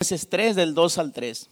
[0.00, 1.50] es 3 del 2 al 3.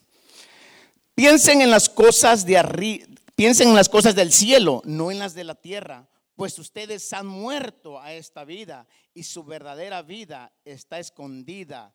[1.14, 5.34] Piensen en las cosas de arriba, piensen en las cosas del cielo, no en las
[5.34, 10.98] de la tierra, pues ustedes han muerto a esta vida y su verdadera vida está
[10.98, 11.92] escondida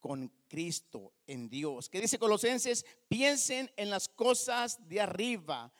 [0.00, 1.88] con Cristo en Dios.
[1.88, 2.84] ¿Qué dice Colosenses?
[3.08, 5.72] Piensen en las cosas de arriba,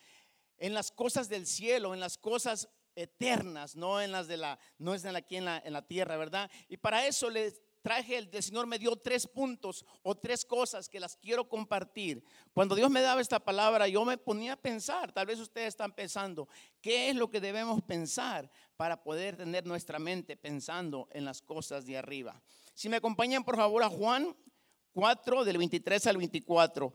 [0.57, 4.93] en las cosas del cielo, en las cosas eternas, no en las de la, no
[4.93, 6.49] es en aquí en la, en la tierra, ¿verdad?
[6.69, 10.99] Y para eso les traje, el, Señor me dio tres puntos o tres cosas que
[10.99, 12.23] las quiero compartir.
[12.53, 15.91] Cuando Dios me daba esta palabra, yo me ponía a pensar, tal vez ustedes están
[15.91, 16.47] pensando,
[16.81, 21.85] ¿qué es lo que debemos pensar para poder tener nuestra mente pensando en las cosas
[21.85, 22.41] de arriba?
[22.73, 24.35] Si me acompañan por favor a Juan
[24.93, 26.93] 4, del 23 al 24.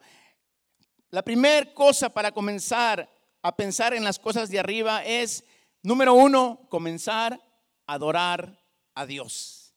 [1.10, 3.08] La primera cosa para comenzar
[3.42, 5.44] a pensar en las cosas de arriba es,
[5.82, 7.40] número uno, comenzar
[7.86, 8.62] a adorar
[8.94, 9.67] a Dios.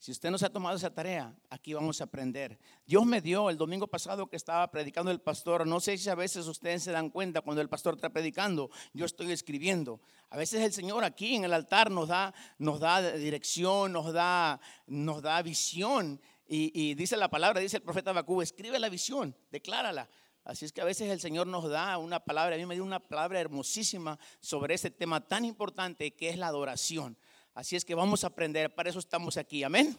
[0.00, 2.58] Si usted no se ha tomado esa tarea, aquí vamos a aprender.
[2.86, 5.66] Dios me dio el domingo pasado que estaba predicando el pastor.
[5.66, 9.04] No sé si a veces ustedes se dan cuenta cuando el pastor está predicando, yo
[9.04, 10.00] estoy escribiendo.
[10.30, 14.58] A veces el Señor aquí en el altar nos da, nos da dirección, nos da,
[14.86, 16.18] nos da visión.
[16.48, 20.08] Y, dice la palabra, dice el profeta Bakú, escribe la visión, declárala.
[20.44, 22.84] Así es que a veces el Señor nos da una palabra, a mí me dio
[22.84, 27.18] una palabra hermosísima sobre ese tema tan importante que es la adoración.
[27.54, 29.96] Así es que vamos a aprender, para eso estamos aquí, amén.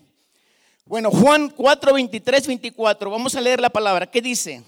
[0.85, 4.09] Bueno, Juan 4, 23, 24, vamos a leer la palabra.
[4.09, 4.63] ¿Qué dice?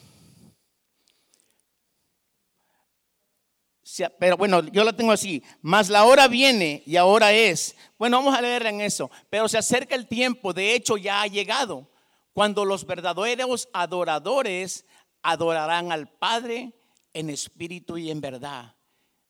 [4.19, 5.43] Pero bueno, yo la tengo así.
[5.61, 7.75] Mas la hora viene y ahora es.
[7.97, 9.11] Bueno, vamos a leerla en eso.
[9.29, 11.89] Pero se acerca el tiempo, de hecho ya ha llegado,
[12.33, 14.85] cuando los verdaderos adoradores
[15.21, 16.73] adorarán al Padre
[17.13, 18.75] en espíritu y en verdad.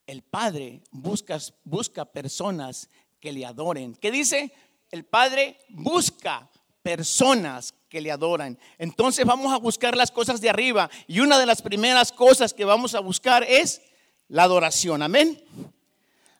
[0.05, 2.89] El Padre busca, busca personas
[3.23, 3.95] que le adoren.
[3.95, 4.51] ¿Qué dice?
[4.91, 6.49] El Padre busca
[6.81, 8.59] personas que le adoran.
[8.77, 12.65] Entonces vamos a buscar las cosas de arriba y una de las primeras cosas que
[12.65, 13.81] vamos a buscar es
[14.27, 15.01] la adoración.
[15.01, 15.41] Amén.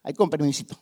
[0.04, 0.78] Ahí con permisito.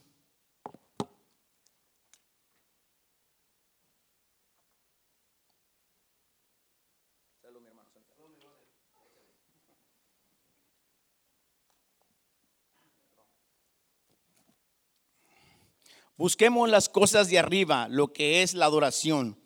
[16.18, 19.40] Busquemos las cosas de arriba, lo que es la adoración.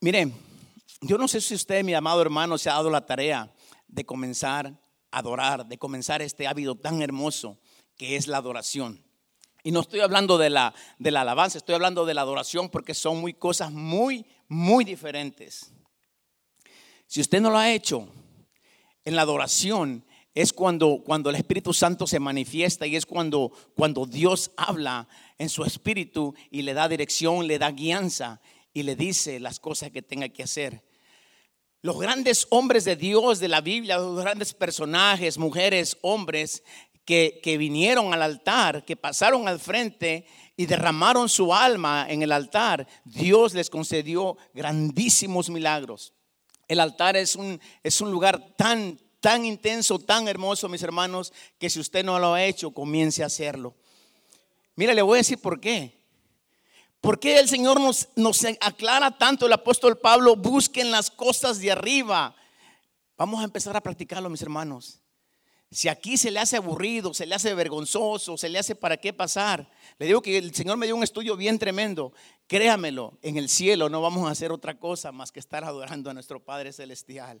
[0.00, 0.32] Mire,
[1.00, 3.52] yo no sé si usted, mi amado hermano, se ha dado la tarea
[3.88, 4.66] de comenzar
[5.10, 7.58] a adorar, de comenzar este hábito tan hermoso
[7.96, 9.04] que es la adoración.
[9.62, 12.94] Y no estoy hablando de la, de la alabanza, estoy hablando de la adoración porque
[12.94, 15.72] son muy cosas muy, muy diferentes.
[17.06, 18.08] Si usted no lo ha hecho,
[19.04, 20.04] en la adoración
[20.34, 25.06] es cuando, cuando el Espíritu Santo se manifiesta y es cuando, cuando Dios habla
[25.38, 28.40] en su espíritu y le da dirección, le da guianza
[28.72, 30.82] y le dice las cosas que tenga que hacer.
[31.82, 36.64] Los grandes hombres de Dios de la Biblia, los grandes personajes, mujeres, hombres
[37.04, 42.32] que, que vinieron al altar, que pasaron al frente y derramaron su alma en el
[42.32, 46.14] altar, Dios les concedió grandísimos milagros.
[46.66, 51.70] El altar es un, es un lugar tan, tan intenso, tan hermoso, mis hermanos, que
[51.70, 53.74] si usted no lo ha hecho, comience a hacerlo.
[54.76, 55.94] Mira, le voy a decir por qué.
[57.00, 60.36] ¿Por qué el Señor nos, nos aclara tanto el apóstol Pablo?
[60.36, 62.36] Busquen las cosas de arriba.
[63.16, 65.00] Vamos a empezar a practicarlo, mis hermanos.
[65.70, 69.14] Si aquí se le hace aburrido, se le hace vergonzoso, se le hace para qué
[69.14, 69.70] pasar.
[69.98, 72.12] Le digo que el Señor me dio un estudio bien tremendo.
[72.46, 76.14] Créamelo, en el cielo no vamos a hacer otra cosa más que estar adorando a
[76.14, 77.40] nuestro Padre Celestial.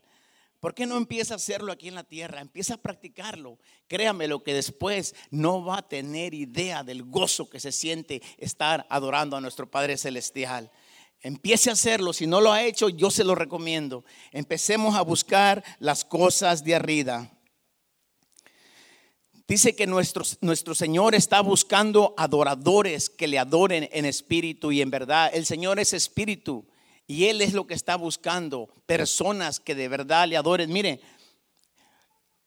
[0.64, 2.40] ¿Por qué no empieza a hacerlo aquí en la tierra?
[2.40, 3.58] Empieza a practicarlo.
[3.86, 8.86] Créame lo que después no va a tener idea del gozo que se siente estar
[8.88, 10.72] adorando a nuestro Padre Celestial.
[11.20, 12.14] Empiece a hacerlo.
[12.14, 14.06] Si no lo ha hecho, yo se lo recomiendo.
[14.32, 17.30] Empecemos a buscar las cosas de arriba.
[19.46, 24.90] Dice que nuestro, nuestro, Señor está buscando adoradores que le adoren en espíritu y en
[24.90, 25.30] verdad.
[25.34, 26.66] El Señor es espíritu.
[27.06, 30.72] Y Él es lo que está buscando, personas que de verdad le adoren.
[30.72, 31.00] Mire,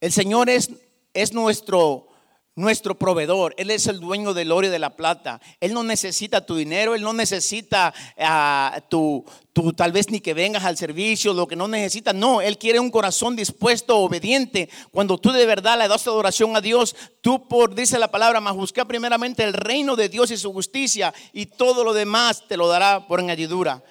[0.01, 0.71] el Señor es,
[1.13, 2.07] es nuestro,
[2.55, 3.53] nuestro proveedor.
[3.57, 5.39] Él es el dueño del oro y de la plata.
[5.59, 9.23] Él no necesita tu dinero, Él no necesita uh, tu,
[9.53, 12.11] tu, tal vez ni que vengas al servicio, lo que no necesita.
[12.11, 14.69] No, Él quiere un corazón dispuesto, obediente.
[14.91, 18.55] Cuando tú de verdad le das adoración a Dios, tú por, dice la palabra, más
[18.55, 22.67] busca primeramente el reino de Dios y su justicia y todo lo demás te lo
[22.67, 23.83] dará por añadidura.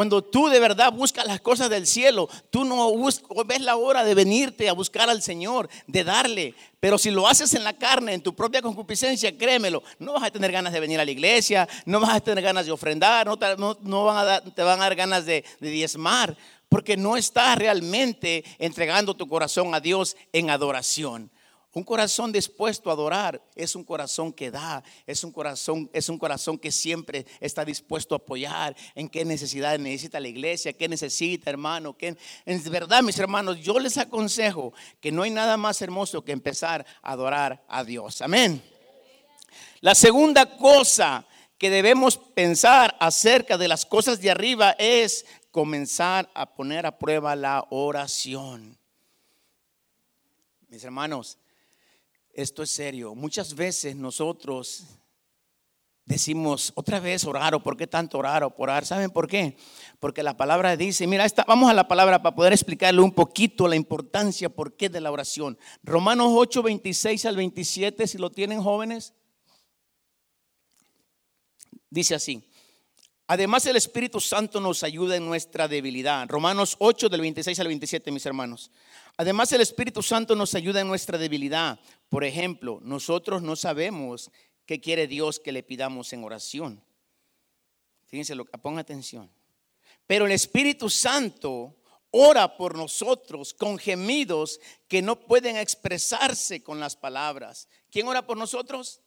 [0.00, 2.90] Cuando tú de verdad buscas las cosas del cielo, tú no
[3.44, 6.54] ves la hora de venirte a buscar al Señor, de darle.
[6.80, 10.30] Pero si lo haces en la carne, en tu propia concupiscencia, créemelo, no vas a
[10.30, 13.38] tener ganas de venir a la iglesia, no vas a tener ganas de ofrendar, no
[13.38, 16.34] te, van, a te van a dar ganas de, de diezmar,
[16.70, 21.30] porque no estás realmente entregando tu corazón a Dios en adoración.
[21.72, 26.18] Un corazón dispuesto a adorar es un corazón que da, es un corazón, es un
[26.18, 31.48] corazón que siempre está dispuesto a apoyar en qué necesidad necesita la iglesia, qué necesita,
[31.48, 31.96] hermano.
[31.96, 36.32] Qué, en verdad, mis hermanos, yo les aconsejo que no hay nada más hermoso que
[36.32, 38.20] empezar a adorar a Dios.
[38.20, 38.60] Amén.
[39.80, 41.24] La segunda cosa
[41.56, 47.36] que debemos pensar acerca de las cosas de arriba es comenzar a poner a prueba
[47.36, 48.76] la oración.
[50.68, 51.38] Mis hermanos,
[52.32, 53.14] esto es serio.
[53.14, 54.84] Muchas veces nosotros
[56.10, 58.84] decimos otra vez orar o por qué tanto orar o orar.
[58.84, 59.56] ¿Saben por qué?
[60.00, 63.76] Porque la palabra dice, mira, vamos a la palabra para poder explicarle un poquito la
[63.76, 65.56] importancia, por qué de la oración.
[65.82, 69.14] Romanos 8, 26 al 27, si lo tienen jóvenes,
[71.90, 72.49] dice así.
[73.32, 76.28] Además el Espíritu Santo nos ayuda en nuestra debilidad.
[76.28, 78.72] Romanos 8 del 26 al 27, mis hermanos.
[79.16, 81.78] Además el Espíritu Santo nos ayuda en nuestra debilidad.
[82.08, 84.32] Por ejemplo, nosotros no sabemos
[84.66, 86.82] qué quiere Dios que le pidamos en oración.
[88.06, 89.30] Fíjense, pongan atención.
[90.08, 91.76] Pero el Espíritu Santo
[92.10, 97.68] ora por nosotros con gemidos que no pueden expresarse con las palabras.
[97.92, 99.00] ¿Quién ora por nosotros?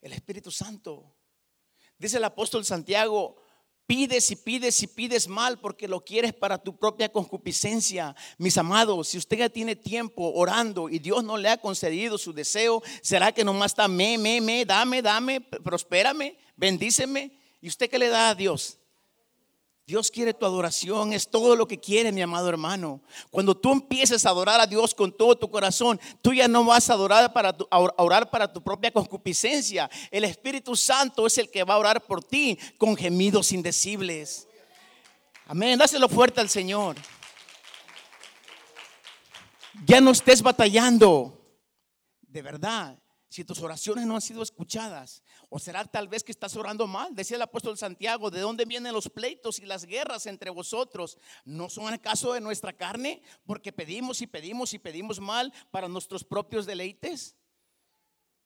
[0.00, 1.16] El Espíritu Santo.
[1.98, 3.36] Dice el apóstol Santiago,
[3.86, 8.14] pides y pides y pides mal porque lo quieres para tu propia concupiscencia.
[8.38, 12.32] Mis amados, si usted ya tiene tiempo orando y Dios no le ha concedido su
[12.32, 17.38] deseo, ¿será que nomás está me, me, me, dame, dame, prospérame, bendíceme?
[17.60, 18.78] ¿Y usted qué le da a Dios?
[19.86, 23.02] Dios quiere tu adoración, es todo lo que quiere, mi amado hermano.
[23.30, 26.88] Cuando tú empieces a adorar a Dios con todo tu corazón, tú ya no vas
[26.88, 29.90] a adorar para orar para tu propia concupiscencia.
[30.10, 34.48] El Espíritu Santo es el que va a orar por ti con gemidos indecibles.
[35.46, 36.96] Amén, dáselo fuerte al Señor.
[39.84, 41.38] Ya no estés batallando,
[42.22, 42.98] de verdad,
[43.28, 45.22] si tus oraciones no han sido escuchadas.
[45.54, 47.14] ¿O será tal vez que estás orando mal?
[47.14, 51.16] Decía el apóstol Santiago, ¿de dónde vienen los pleitos y las guerras entre vosotros?
[51.44, 53.22] ¿No son acaso de nuestra carne?
[53.46, 57.36] Porque pedimos y pedimos y pedimos mal para nuestros propios deleites.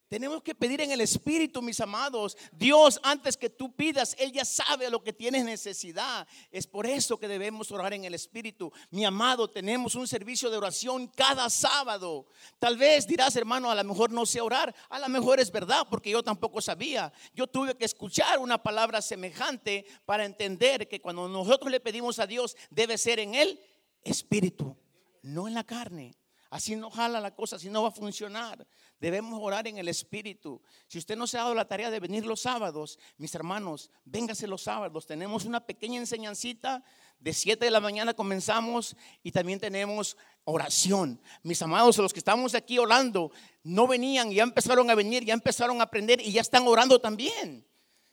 [0.08, 2.36] Tenemos que pedir en el Espíritu, mis amados.
[2.52, 6.26] Dios, antes que tú pidas, Él ya sabe lo que tienes necesidad.
[6.50, 8.72] Es por eso que debemos orar en el Espíritu.
[8.90, 12.26] Mi amado, tenemos un servicio de oración cada sábado.
[12.58, 14.74] Tal vez dirás, hermano, a lo mejor no sé orar.
[14.88, 17.12] A lo mejor es verdad, porque yo tampoco sabía.
[17.34, 22.26] Yo tuve que escuchar una palabra semejante para entender que cuando nosotros le pedimos a
[22.26, 23.60] Dios, debe ser en el
[24.02, 24.74] Espíritu,
[25.20, 26.14] no en la carne.
[26.50, 28.66] Así no jala la cosa, así no va a funcionar.
[29.00, 30.60] Debemos orar en el Espíritu.
[30.88, 34.48] Si usted no se ha dado la tarea de venir los sábados, mis hermanos, véngase
[34.48, 35.06] los sábados.
[35.06, 36.82] Tenemos una pequeña enseñancita.
[37.20, 41.20] De 7 de la mañana comenzamos y también tenemos oración.
[41.42, 45.80] Mis amados, los que estamos aquí orando, no venían, ya empezaron a venir, ya empezaron
[45.80, 47.64] a aprender y ya están orando también.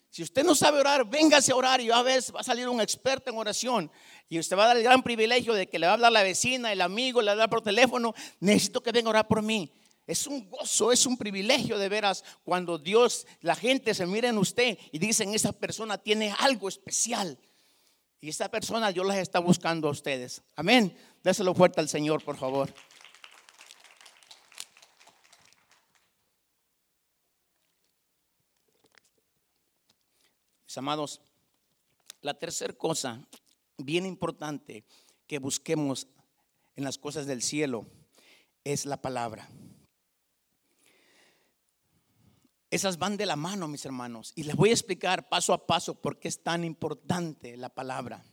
[0.10, 2.80] Si usted no sabe orar, véngase a orar y a veces va a salir un
[2.80, 3.92] experto en oración.
[4.30, 6.24] Y usted va a dar el gran privilegio de que le va a hablar la
[6.24, 8.14] vecina, el amigo, le va a hablar por teléfono.
[8.40, 9.72] Necesito que venga a orar por mí.
[10.08, 14.38] Es un gozo, es un privilegio de veras cuando Dios, la gente se mira en
[14.38, 17.40] usted y dicen, esa persona tiene algo especial.
[18.22, 20.44] Y esa persona Dios las está buscando a ustedes.
[20.56, 20.96] Amén.
[21.24, 22.74] Déselo fuerte al Señor, por favor.
[30.66, 31.22] Mis amados,
[32.22, 33.28] la tercera cosa
[33.78, 34.84] bien importante
[35.28, 36.08] que busquemos
[36.76, 37.88] en las cosas del cielo
[38.64, 39.48] es la palabra.
[42.76, 44.32] Esas van de la mano, mis hermanos.
[44.36, 48.24] Y les voy a explicar paso a paso por qué es tan importante la palabra.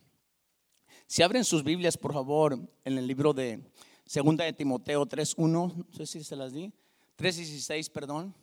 [1.07, 3.71] Si abren sus Biblias, por favor, en el libro de
[4.05, 6.73] Segunda de Timoteo 3.1, no sé si se las di,
[7.17, 8.35] 3.16, perdón.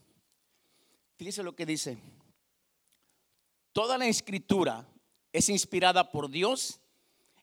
[1.16, 1.98] Fíjense lo que dice.
[3.72, 4.88] Toda la escritura
[5.32, 6.80] es inspirada por Dios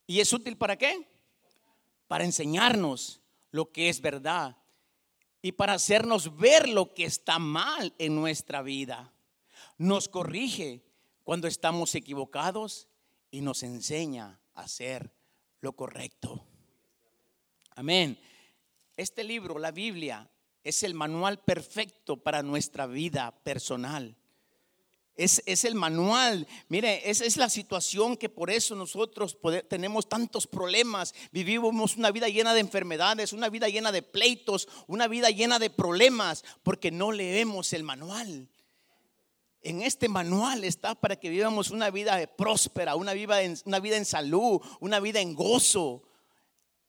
[0.08, 1.06] ¿Y es útil para qué?
[2.08, 3.20] Para enseñarnos
[3.52, 4.56] lo que es verdad
[5.42, 9.14] y para hacernos ver lo que está mal en nuestra vida.
[9.78, 10.84] Nos corrige
[11.24, 12.88] cuando estamos equivocados
[13.32, 15.14] y nos enseña a hacer
[15.62, 16.46] lo correcto.
[17.76, 18.20] Amén.
[18.96, 20.30] Este libro, la Biblia,
[20.64, 24.18] es el manual perfecto para nuestra vida personal.
[25.18, 26.48] Es, es, el manual.
[26.70, 31.16] Mire, esa es la situación que por eso nosotros tenemos tantos problemas.
[31.32, 35.72] Vivimos una vida llena de enfermedades, una vida llena de pleitos, una vida llena de
[35.72, 38.48] problemas, porque no leemos el manual.
[39.62, 43.98] En este manual está para que vivamos una vida próspera, una vida, en, una vida
[43.98, 46.04] en salud, una vida en gozo.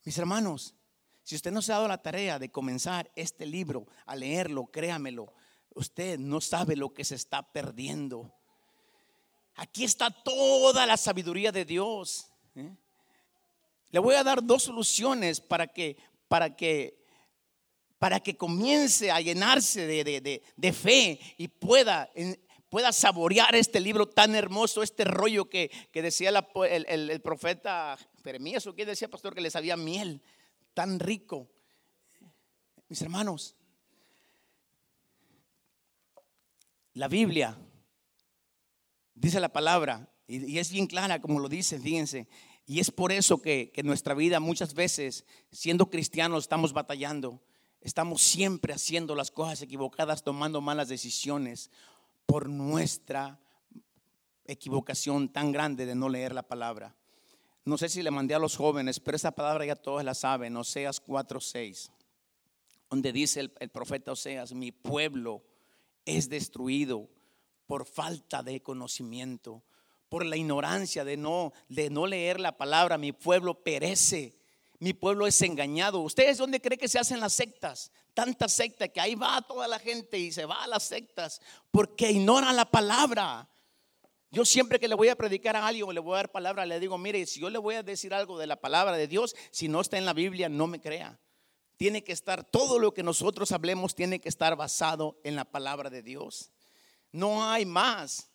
[0.04, 0.74] Mis hermanos,
[1.22, 5.32] si usted no se ha dado la tarea de comenzar este libro, a leerlo, créamelo,
[5.78, 8.32] usted no sabe lo que se está perdiendo.
[9.54, 12.26] Aquí está toda la sabiduría de Dios.
[12.56, 12.70] ¿eh?
[13.90, 16.98] Le voy a dar dos soluciones para que, para que,
[17.98, 22.10] para que comience a llenarse de, fe y pueda,
[22.68, 26.30] pueda saborear este libro tan hermoso, este rollo que, decía
[26.68, 30.22] el, profeta Jeremías, o que decía pastor que le sabía miel,
[30.74, 31.48] tan rico.
[32.88, 33.54] Mis hermanos,
[36.98, 37.56] La Biblia
[39.14, 42.26] dice la palabra y, es bien clara como lo dice, fíjense.
[42.66, 47.40] Y es por eso que, que nuestra vida muchas veces, siendo cristianos, estamos batallando.
[47.80, 51.70] Estamos siempre haciendo las cosas equivocadas, tomando malas decisiones
[52.26, 53.38] por nuestra
[54.44, 56.96] equivocación tan grande de no leer la palabra.
[57.64, 60.56] No sé si le mandé a los jóvenes, pero esa palabra ya todos la saben,
[60.56, 61.92] Oseas 4:6,
[62.90, 65.44] donde dice el, el profeta Oseas, mi pueblo
[66.08, 67.08] es destruido
[67.66, 69.62] por falta de conocimiento,
[70.08, 72.96] por la ignorancia de no, de no leer la palabra.
[72.96, 74.38] Mi pueblo perece,
[74.78, 76.00] mi pueblo es engañado.
[76.00, 77.92] ¿Ustedes dónde creen que se hacen las sectas?
[78.14, 82.10] Tanta secta que ahí va toda la gente y se va a las sectas porque
[82.10, 83.48] ignoran la palabra.
[84.30, 86.64] Yo siempre que le voy a predicar a alguien o le voy a dar palabra,
[86.64, 89.36] le digo, mire, si yo le voy a decir algo de la palabra de Dios,
[89.50, 91.18] si no está en la Biblia, no me crea
[91.78, 95.88] tiene que estar, todo lo que nosotros hablemos tiene que estar basado en la palabra
[95.88, 96.50] de Dios.
[97.12, 98.30] No hay más.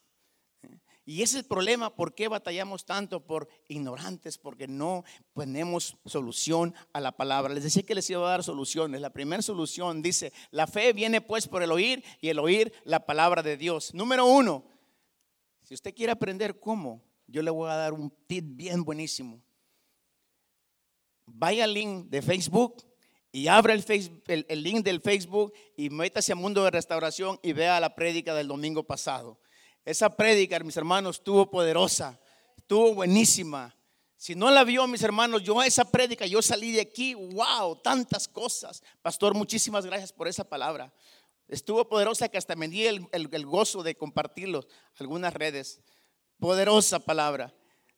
[1.04, 4.38] Y ese es el problema, ¿por qué batallamos tanto por ignorantes?
[4.38, 7.52] Porque no ponemos solución a la palabra.
[7.52, 9.02] Les decía que les iba a dar soluciones.
[9.02, 13.04] La primera solución dice, la fe viene pues por el oír y el oír la
[13.04, 13.92] palabra de Dios.
[13.92, 14.64] Número uno,
[15.62, 19.42] si usted quiere aprender cómo, yo le voy a dar un tip bien buenísimo.
[21.26, 22.93] Vaya al link de Facebook
[23.34, 23.48] y
[23.82, 28.32] Facebook, el, link del Facebook y métase a Mundo de Restauración y vea la prédica
[28.32, 29.40] del domingo pasado.
[29.84, 32.20] Esa prédica, mis hermanos, estuvo poderosa,
[32.56, 33.74] estuvo buenísima.
[34.16, 38.28] Si no la vio, mis hermanos, yo esa prédica, yo salí de aquí, wow, tantas
[38.28, 38.84] cosas.
[39.02, 40.94] Pastor, muchísimas gracias por esa palabra.
[41.48, 44.64] Estuvo poderosa que hasta me di el, el gozo de compartirlo
[45.00, 45.80] algunas redes.
[46.38, 47.52] Poderosa palabra.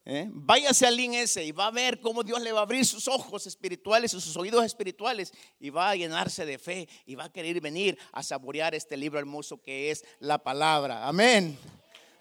[0.08, 0.28] ¿Eh?
[0.30, 3.08] Váyase al link ese y va a ver cómo Dios le va a abrir sus
[3.08, 7.32] ojos espirituales y sus oídos espirituales y va a llenarse de fe y va a
[7.32, 11.08] querer venir a saborear este libro hermoso que es la palabra.
[11.08, 11.58] Amén.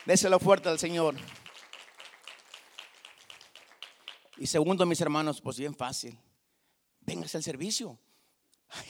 [0.03, 1.15] Déselo fuerte al Señor.
[4.37, 6.17] Y segundo, mis hermanos, pues bien fácil.
[7.01, 7.99] Véngase al servicio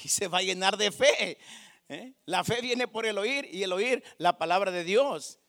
[0.05, 1.37] y se va a llenar de fe.
[1.89, 2.13] ¿eh?
[2.25, 5.39] La fe viene por el oír y el oír la palabra de Dios.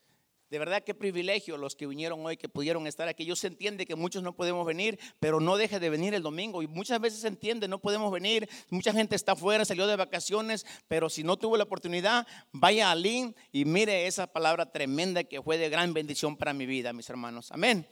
[0.49, 3.25] De verdad, qué privilegio los que vinieron hoy, que pudieron estar aquí.
[3.25, 6.63] Yo se entiende que muchos no podemos venir, pero no deje de venir el domingo.
[6.63, 8.49] Y muchas veces se entiende, no podemos venir.
[8.71, 12.95] Mucha gente está afuera, salió de vacaciones, pero si no tuvo la oportunidad, vaya a
[12.95, 17.11] link y mire esa palabra tremenda que fue de gran bendición para mi vida, mis
[17.11, 17.51] hermanos.
[17.51, 17.89] Amén.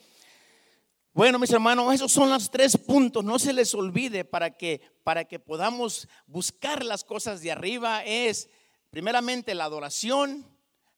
[1.12, 3.25] Bueno, mis hermanos, esos son los tres puntos.
[3.25, 8.04] No se les olvide para que, para que podamos buscar las cosas de arriba.
[8.04, 8.49] Es
[8.90, 10.46] primeramente la adoración,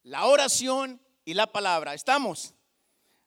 [0.02, 1.92] la oración y la palabra.
[1.92, 2.54] ¿Estamos?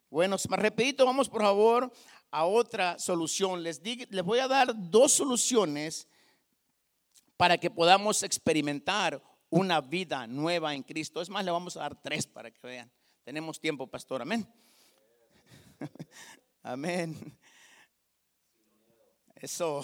[0.09, 0.59] Bueno, más
[1.05, 1.91] vamos por favor
[2.31, 3.61] a otra solución.
[3.61, 6.07] Les, les voy a dar dos soluciones
[7.35, 11.21] para que podamos experimentar una vida nueva en Cristo.
[11.21, 12.89] Es más, le vamos a dar tres para que vean.
[13.23, 14.21] Tenemos tiempo, pastor.
[14.21, 14.47] Amén.
[16.63, 17.37] Amén.
[19.35, 19.83] Eso.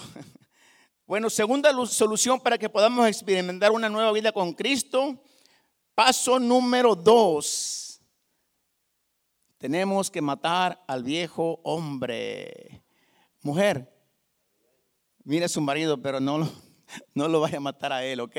[1.06, 5.22] Bueno, segunda solución para que podamos experimentar una nueva vida con Cristo.
[5.94, 7.85] Paso número dos
[9.58, 12.82] tenemos que matar al viejo hombre.
[13.42, 13.92] Mujer,
[15.24, 16.52] mire a su marido, pero no lo,
[17.14, 18.36] no lo vaya a matar a él, ¿ok?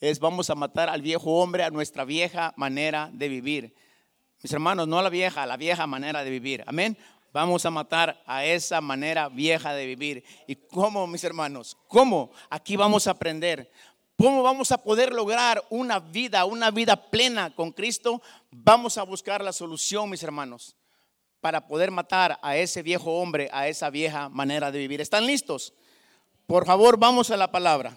[0.00, 3.74] Es vamos a matar al viejo hombre, a nuestra vieja manera de vivir.
[4.42, 6.64] Mis hermanos, no a la vieja, a la vieja manera de vivir.
[6.66, 6.96] Amén.
[7.32, 10.24] Vamos a matar a esa manera vieja de vivir.
[10.48, 11.76] ¿Y cómo, mis hermanos?
[11.86, 12.32] ¿Cómo?
[12.48, 13.70] Aquí vamos a aprender.
[14.20, 18.20] ¿Cómo vamos a poder lograr una vida, una vida plena con Cristo?
[18.50, 20.76] Vamos a buscar la solución, mis hermanos,
[21.40, 25.00] para poder matar a ese viejo hombre, a esa vieja manera de vivir.
[25.00, 25.72] ¿Están listos?
[26.46, 27.96] Por favor, vamos a la palabra.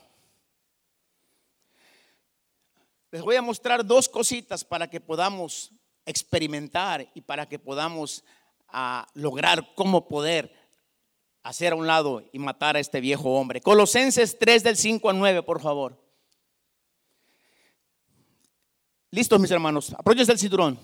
[3.12, 5.74] Les voy a mostrar dos cositas para que podamos
[6.06, 8.24] experimentar y para que podamos
[8.70, 10.56] ah, lograr cómo poder
[11.44, 13.60] hacer a un lado y matar a este viejo hombre.
[13.60, 16.02] Colosenses 3 del 5 al 9, por favor.
[19.14, 19.94] Listos, mis hermanos.
[19.96, 20.80] Aprovechen el cinturón.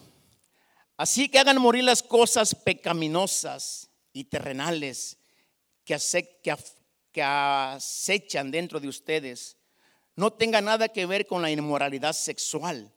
[0.98, 5.18] Así que hagan morir las cosas pecaminosas y terrenales
[5.84, 5.98] que,
[7.12, 9.58] que acechan dentro de ustedes.
[10.16, 12.94] No tenga nada que ver con la inmoralidad sexual,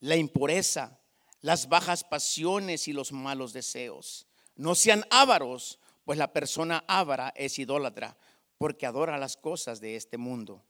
[0.00, 1.00] la impureza,
[1.40, 4.26] las bajas pasiones y los malos deseos.
[4.54, 8.18] No sean ávaros pues la persona ávara es idólatra,
[8.58, 10.62] porque adora las cosas de este mundo.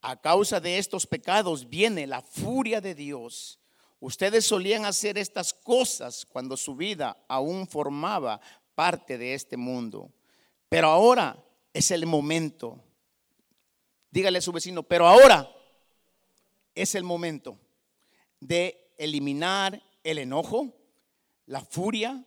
[0.00, 3.57] A causa de estos pecados viene la furia de Dios.
[4.00, 8.40] Ustedes solían hacer estas cosas cuando su vida aún formaba
[8.74, 10.12] parte de este mundo.
[10.68, 11.36] Pero ahora
[11.72, 12.82] es el momento.
[14.10, 15.50] Dígale a su vecino, pero ahora
[16.74, 17.58] es el momento
[18.40, 20.74] de eliminar el enojo,
[21.46, 22.24] la furia,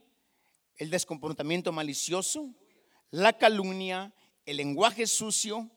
[0.76, 2.54] el descomportamiento malicioso,
[3.12, 4.14] la calumnia,
[4.46, 5.70] el lenguaje sucio.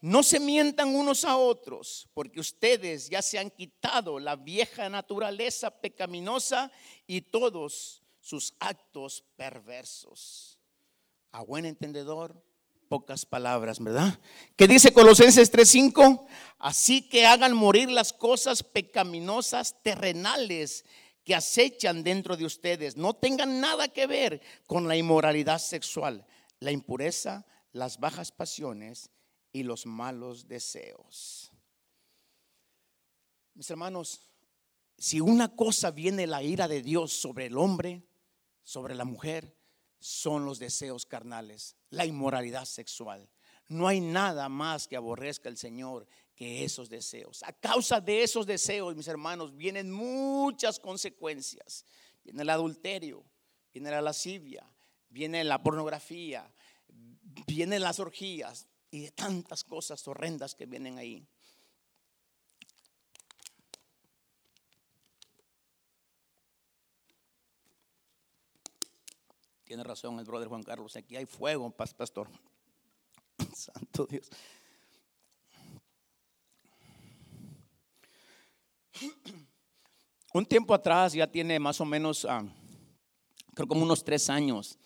[0.00, 5.70] No se mientan unos a otros, porque ustedes ya se han quitado la vieja naturaleza
[5.70, 6.70] pecaminosa
[7.06, 10.60] y todos sus actos perversos.
[11.32, 12.40] A buen entendedor,
[12.88, 14.20] pocas palabras, ¿verdad?
[14.56, 16.26] ¿Qué dice Colosenses 3:5?
[16.58, 20.84] Así que hagan morir las cosas pecaminosas terrenales
[21.24, 26.24] que acechan dentro de ustedes no tengan nada que ver con la inmoralidad sexual,
[26.60, 29.10] la impureza, las bajas pasiones
[29.52, 31.50] y los malos deseos.
[33.54, 34.20] Mis hermanos,
[34.96, 38.02] si una cosa viene la ira de Dios sobre el hombre,
[38.62, 39.56] sobre la mujer,
[40.00, 43.28] son los deseos carnales, la inmoralidad sexual.
[43.68, 47.42] No hay nada más que aborrezca el Señor que esos deseos.
[47.42, 51.84] A causa de esos deseos, mis hermanos, vienen muchas consecuencias.
[52.22, 53.24] Viene el adulterio,
[53.72, 54.64] viene la lascivia,
[55.08, 56.50] viene la pornografía,
[57.46, 61.26] vienen las orgías y tantas cosas horrendas que vienen ahí.
[69.64, 72.30] Tiene razón el brother Juan Carlos, aquí hay fuego, pastor.
[73.54, 74.30] Santo Dios.
[80.32, 82.42] Un tiempo atrás, ya tiene más o menos, ah,
[83.54, 84.78] creo como unos tres años,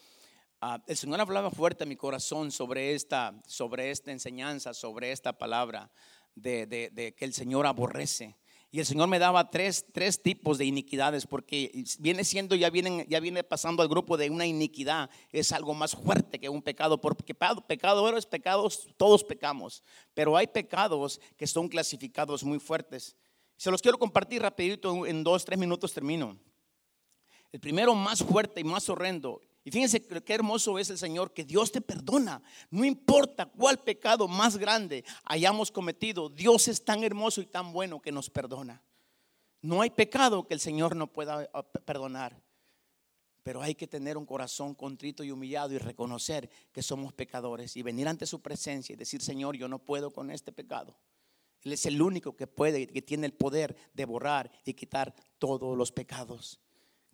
[0.63, 5.37] ah, el Señor hablaba fuerte en mi corazón sobre esta, sobre esta enseñanza, sobre esta
[5.37, 5.91] palabra
[6.35, 8.37] de, de que el Señor aborrece.
[8.75, 13.07] Y el Señor me daba tres, tres, tipos de iniquidades, porque viene siendo, ya, vienen,
[13.07, 16.99] ya viene pasando al grupo de una iniquidad, es algo más fuerte que un pecado,
[16.99, 23.15] porque pecado es pecados, todos pecamos, pero hay pecados que son clasificados muy fuertes.
[23.59, 26.39] Se los quiero compartir rapidito, en dos, tres minutos termino.
[27.53, 29.43] El primero más fuerte y más horrendo.
[29.65, 32.43] Y fíjense qué hermoso es el Señor, que Dios te perdona.
[32.71, 38.01] No importa cuál pecado más grande hayamos cometido, Dios es tan hermoso y tan bueno
[38.01, 38.83] que nos perdona.
[39.61, 42.43] No hay pecado que el Señor no pueda ah, perdonar.
[43.45, 47.83] Pero hay que tener un corazón contrito y humillado y reconocer que somos pecadores y
[47.83, 50.97] venir ante su presencia y decir, Señor, yo no puedo con este pecado.
[51.63, 55.77] Él es el único que puede, que tiene el poder de borrar y quitar todos
[55.77, 56.61] los pecados.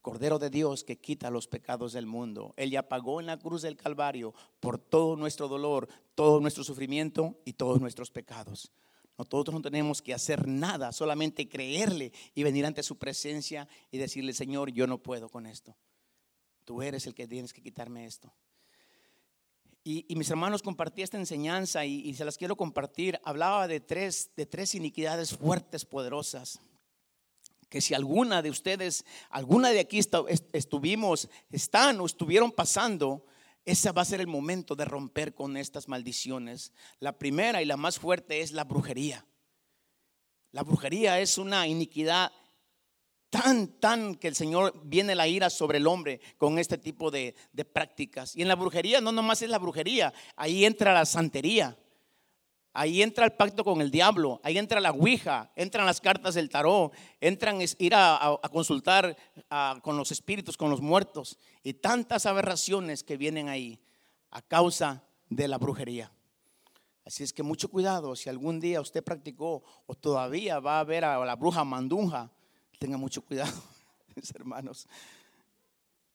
[0.08, 2.54] Cordero de Dios que quita los pecados del mundo.
[2.56, 7.38] Él ya pagó en la cruz del Calvario por todo nuestro dolor, todo nuestro sufrimiento
[7.44, 8.72] y todos nuestros pecados.
[9.18, 14.32] Nosotros no tenemos que hacer nada, solamente creerle y venir ante su presencia y decirle,
[14.32, 15.76] Señor, yo no puedo con esto.
[16.64, 18.32] Tú eres el que tienes que quitarme esto.
[19.84, 23.20] Y, mis hermanos compartí esta enseñanza y, se las quiero compartir.
[23.24, 26.60] Hablaba de tres, de tres iniquidades fuertes, poderosas.
[27.68, 30.00] Que si alguna de ustedes, alguna de aquí
[30.52, 33.26] estuvimos, están o estuvieron pasando,
[33.64, 36.72] ese va a ser el momento de romper con estas maldiciones.
[37.00, 39.26] La primera y la más fuerte es la brujería.
[40.52, 42.32] La brujería es una iniquidad
[43.30, 47.34] tan, tan que el Señor viene la ira sobre el hombre con este tipo de,
[47.72, 48.34] prácticas.
[48.34, 51.76] Y en la brujería no nomás es la brujería, ahí entra la santería.
[52.78, 56.48] Ahí entra el pacto con el diablo, ahí entra la ouija, entran las cartas del
[56.48, 59.16] tarot, entran ir a, consultar
[59.82, 63.80] con los espíritus, con los muertos y tantas aberraciones que vienen ahí
[64.30, 66.12] a causa de la brujería.
[67.04, 71.04] Así es que mucho cuidado si algún día usted practicó o todavía va a ver
[71.04, 72.30] a la bruja mandunja
[72.78, 73.60] Tenga mucho cuidado,
[74.14, 74.86] mis hermanos.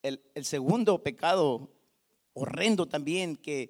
[0.02, 1.70] El, segundo pecado
[2.34, 3.70] horrendo también que,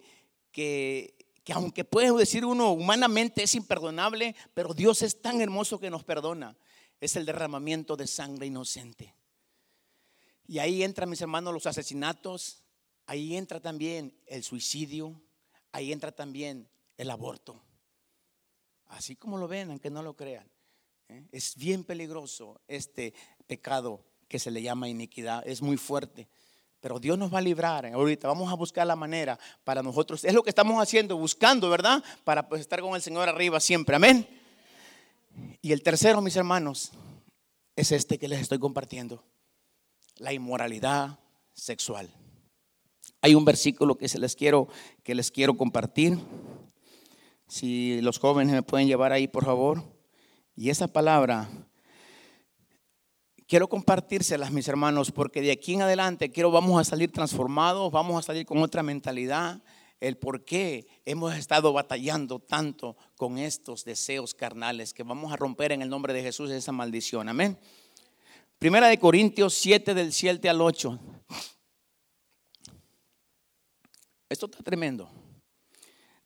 [0.52, 5.90] que, que aunque puede decir uno humanamente es imperdonable, pero Dios es tan hermoso que
[5.90, 6.58] nos perdona,
[7.00, 9.14] es el derramamiento de sangre inocente.
[10.46, 12.64] Y ahí entran, mis hermanos, los asesinatos,
[13.06, 15.22] ahí entra también el suicidio,
[15.72, 17.62] ahí entra también el aborto.
[18.88, 20.50] Así como lo ven, aunque no lo crean.
[21.10, 21.26] ¿eh?
[21.32, 23.14] Es bien peligroso este
[23.48, 26.28] pecado que se le llama iniquidad, es muy fuerte.
[26.84, 27.86] Pero Dios nos va a librar.
[27.86, 30.26] Ahorita vamos a buscar la manera para nosotros.
[30.26, 32.04] Es lo que estamos haciendo, buscando, ¿verdad?
[32.26, 33.96] Para pues, estar con el Señor arriba siempre.
[33.96, 34.28] Amén.
[35.62, 36.92] Y el tercero, mis hermanos,
[37.78, 39.24] es este que les estoy compartiendo.
[40.18, 41.20] La inmoralidad
[41.54, 42.10] sexual.
[43.22, 44.68] Hay un versículo que se les quiero
[45.04, 46.20] que les quiero compartir.
[47.48, 49.82] Si los jóvenes me pueden llevar ahí, por favor.
[50.54, 51.50] Y esa palabra
[53.48, 58.20] quiero compartírselas, mis hermanos, porque de aquí en adelante quiero vamos a salir transformados, vamos
[58.20, 59.62] a salir con otra mentalidad,
[60.00, 65.72] el por qué hemos estado batallando tanto con estos deseos carnales que vamos a romper
[65.72, 67.30] en el nombre de Jesús esa maldición.
[67.30, 67.58] Amén.
[68.60, 71.00] Primera de Corintios 7 del 7 al 8.
[74.30, 75.10] Esto está tremendo.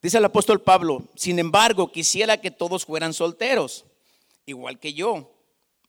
[0.02, 3.86] Dice el apóstol Pablo, sin embargo, quisiera que todos fueran solteros,
[4.46, 5.34] igual que yo.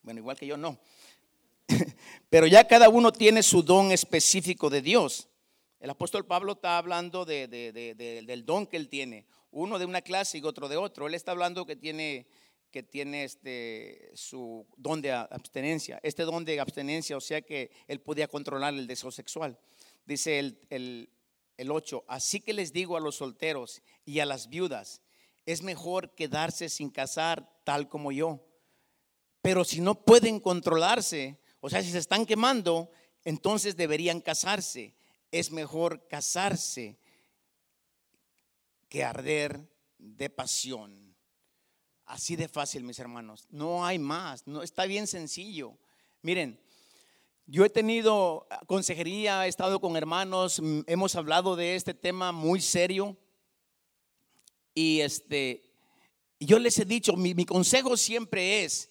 [0.03, 0.79] Bueno, igual que yo no.
[2.31, 5.29] Pero ya cada uno tiene su don específico de Dios.
[5.81, 9.27] El apóstol Pablo está hablando del don que él tiene.
[9.51, 11.07] Uno de una clase y otro de otro.
[11.07, 12.27] Él está hablando que tiene,
[12.71, 16.01] que tiene este, su don de abstenencia.
[16.03, 19.59] Este don de abstenencia, o sea que él podía controlar el deseo sexual.
[20.05, 21.11] Dice el, el,
[21.57, 25.03] el 8, así que les digo a los solteros y a las viudas,
[25.47, 28.45] es mejor quedarse sin casar tal como yo.
[29.43, 32.91] Pero si no pueden controlarse, o sea, si se están quemando,
[33.25, 34.95] entonces deberían casarse.
[35.31, 36.99] Es mejor casarse
[38.89, 39.69] que arder
[39.99, 41.17] de pasión.
[42.07, 43.47] Así de fácil, mis hermanos.
[43.51, 44.47] No hay más.
[44.47, 45.79] No está bien sencillo.
[46.23, 46.61] Miren,
[47.47, 53.17] yo he tenido consejería, he estado con hermanos, hemos hablado de este tema muy serio.
[54.75, 55.65] Y este,
[56.39, 58.91] yo les he dicho, mi, mi consejo siempre es,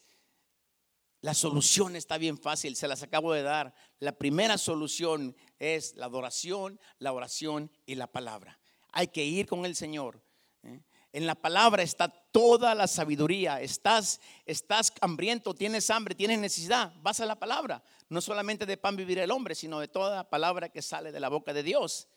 [1.22, 3.74] la solución está bien fácil, se las acabo de dar.
[4.00, 8.60] La primera solución es la adoración, la oración y la palabra.
[8.92, 10.22] Hay que ir con el Señor.
[10.64, 10.80] ¿eh?
[11.14, 13.60] En la palabra está toda la sabiduría.
[13.62, 16.94] Estás, estás hambriento, tienes hambre, tienes necesidad.
[17.02, 17.84] Vas a la palabra.
[18.10, 21.30] No solamente de pan vivir el hombre, sino de toda palabra que sale de la
[21.30, 22.08] boca de Dios.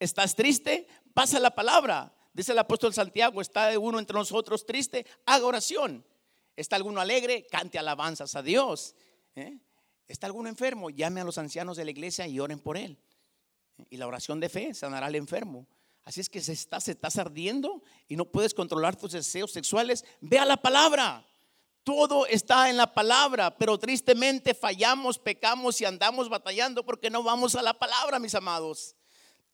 [0.00, 2.14] Estás triste, vas a la palabra.
[2.32, 6.04] Dice el apóstol Santiago, está uno entre nosotros triste, haga oración.
[6.56, 7.46] ¿Está alguno alegre?
[7.46, 8.94] Cante alabanzas a Dios.
[9.34, 9.58] ¿eh?
[10.08, 10.90] ¿Está alguno enfermo?
[10.90, 12.98] Llame a los ancianos de la iglesia y oren por él.
[13.90, 15.66] Y la oración de fe sanará al enfermo.
[16.04, 20.04] Así es que se está, se estás ardiendo y no puedes controlar tus deseos sexuales.
[20.20, 21.26] Ve a la palabra.
[21.82, 27.54] Todo está en la palabra, pero tristemente fallamos, pecamos y andamos batallando porque no vamos
[27.54, 28.96] a la palabra, mis amados.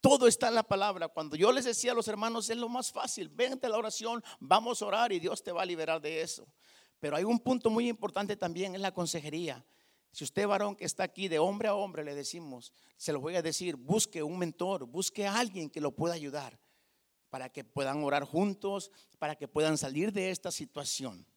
[0.01, 1.07] Todo está en la palabra.
[1.07, 3.29] Cuando yo les decía a los hermanos, es lo más fácil.
[3.29, 6.47] Vente a la oración, vamos a orar y Dios te va a liberar de eso.
[7.03, 9.61] Pero hay un punto muy importante también en la consejería.
[10.13, 13.35] Si usted varón que está aquí de hombre a hombre le decimos, se lo voy
[13.35, 16.57] a decir, busque un mentor, busque a alguien que lo pueda ayudar
[17.29, 18.89] para que puedan orar juntos,
[19.19, 21.27] para que puedan salir de esta situación.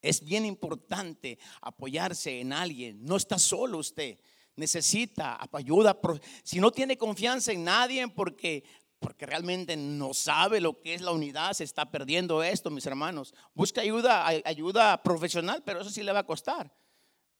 [0.00, 3.04] Es bien importante apoyarse en alguien.
[3.04, 4.16] No está solo usted.
[4.54, 5.98] Necesita ayuda.
[6.44, 8.62] Si no tiene confianza en nadie porque
[8.98, 13.34] porque realmente no sabe lo que es la unidad, se está perdiendo esto, mis hermanos.
[13.54, 16.72] Busca ayuda, ayuda profesional, pero eso sí le va a costar.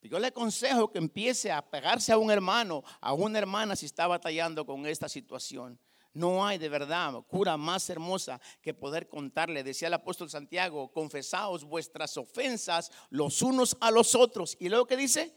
[0.02, 4.06] Yo le aconsejo que empiece a pegarse a un hermano, a una hermana si está
[4.06, 5.80] batallando con esta situación.
[6.12, 9.62] No hay de verdad cura más hermosa que poder contarle.
[9.62, 14.56] Decía el apóstol Santiago, confesaos vuestras ofensas los unos a los otros.
[14.58, 15.34] Y luego que dice,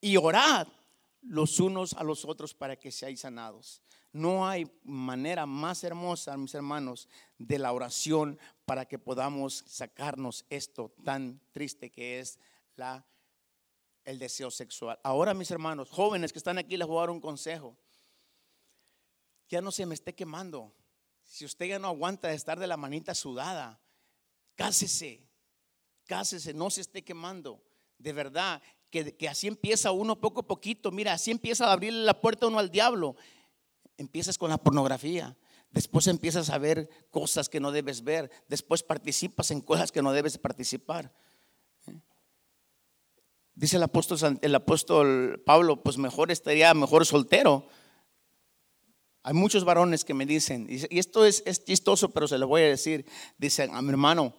[0.00, 0.68] y orad
[1.22, 3.82] los unos a los otros para que seáis sanados.
[4.12, 10.94] No hay manera más hermosa, mis hermanos, de la oración para que podamos sacarnos esto
[11.02, 12.38] tan triste que es
[12.76, 13.06] la,
[14.04, 15.00] el deseo sexual.
[15.02, 17.74] Ahora, mis hermanos, jóvenes que están aquí, les voy a dar un consejo.
[19.48, 20.74] Ya no se me esté quemando.
[21.24, 23.80] Si usted ya no aguanta de estar de la manita sudada,
[24.56, 25.26] cásese,
[26.04, 27.64] cásese, no se esté quemando.
[27.96, 30.90] De verdad, que, que así empieza uno poco a poquito.
[30.90, 33.16] Mira, así empieza a abrirle la puerta uno al diablo
[33.96, 35.36] empiezas con la pornografía,
[35.70, 40.12] después empiezas a ver cosas que no debes ver, después participas en cosas que no
[40.12, 41.12] debes participar.
[43.54, 47.66] Dice el apóstol, el apóstol Pablo, pues mejor estaría mejor soltero.
[49.22, 52.68] Hay muchos varones que me dicen, y esto es, chistoso, pero se lo voy a
[52.68, 53.06] decir,
[53.38, 54.34] dicen a mi hermano,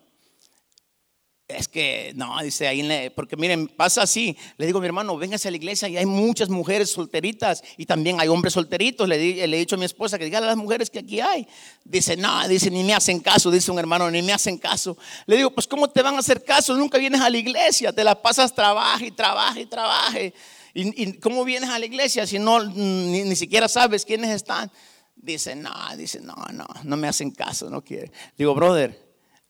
[1.57, 4.37] es que no, dice ahí, porque miren, pasa así.
[4.57, 8.19] Le digo, mi hermano, véngase a la iglesia y hay muchas mujeres solteritas y también
[8.19, 9.07] hay hombres solteritos.
[9.07, 11.47] Le, he dicho a mi esposa que diga a las mujeres que aquí hay.
[11.83, 14.97] Dice, no, dice, ni me hacen caso, dice un hermano, ni me hacen caso.
[15.25, 16.75] Le digo, pues, ¿cómo te van a hacer caso?
[16.75, 20.33] Nunca vienes a la iglesia, te la pasas trabaja y trabaja y trabaje.
[20.73, 24.71] ¿Y, cómo vienes a la iglesia si no, ni, ni siquiera sabes quiénes están?
[25.15, 28.11] Dice, no, dice, no, no, no me hacen caso, no quiere.
[28.37, 29.02] Digo, brother,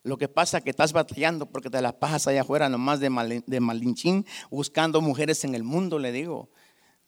[0.03, 3.43] lo que pasa es que estás batallando porque te las pasas allá afuera nomás de,
[3.45, 6.49] de malinchín buscando mujeres en el mundo, le digo.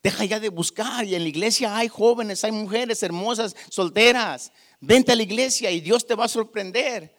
[0.01, 4.51] Deja ya de buscar y en la iglesia hay jóvenes, hay mujeres hermosas, solteras.
[4.79, 7.13] Vente a la iglesia y Dios te va a sorprender.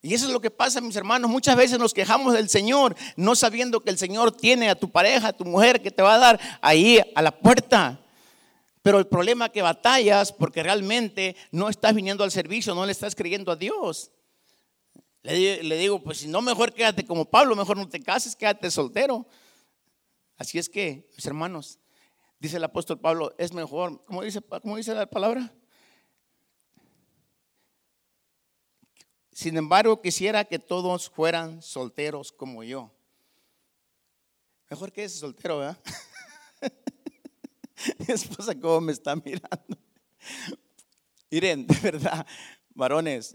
[0.00, 1.30] Y eso es lo que pasa, mis hermanos.
[1.30, 5.28] Muchas veces nos quejamos del Señor, no sabiendo que el Señor tiene a tu pareja,
[5.28, 8.00] a tu mujer, que te va a dar ahí a la puerta.
[8.80, 12.92] Pero el problema es que batallas porque realmente no estás viniendo al servicio, no le
[12.92, 14.10] estás creyendo a Dios.
[15.26, 19.26] Le, digo, pues si no, mejor quédate como Pablo, mejor no te cases, quédate soltero.
[20.36, 21.80] Así es que, mis hermanos,
[22.38, 25.52] dice el apóstol Pablo, es mejor, ¿cómo dice, cómo dice la palabra?
[29.32, 32.92] Sin embargo, quisiera que todos fueran solteros como yo.
[34.70, 35.78] Mejor que ese soltero, ¿verdad?
[37.98, 39.76] Mi esposa, ¿cómo me está mirando?
[41.32, 42.24] Miren, de verdad,
[42.74, 43.34] varones.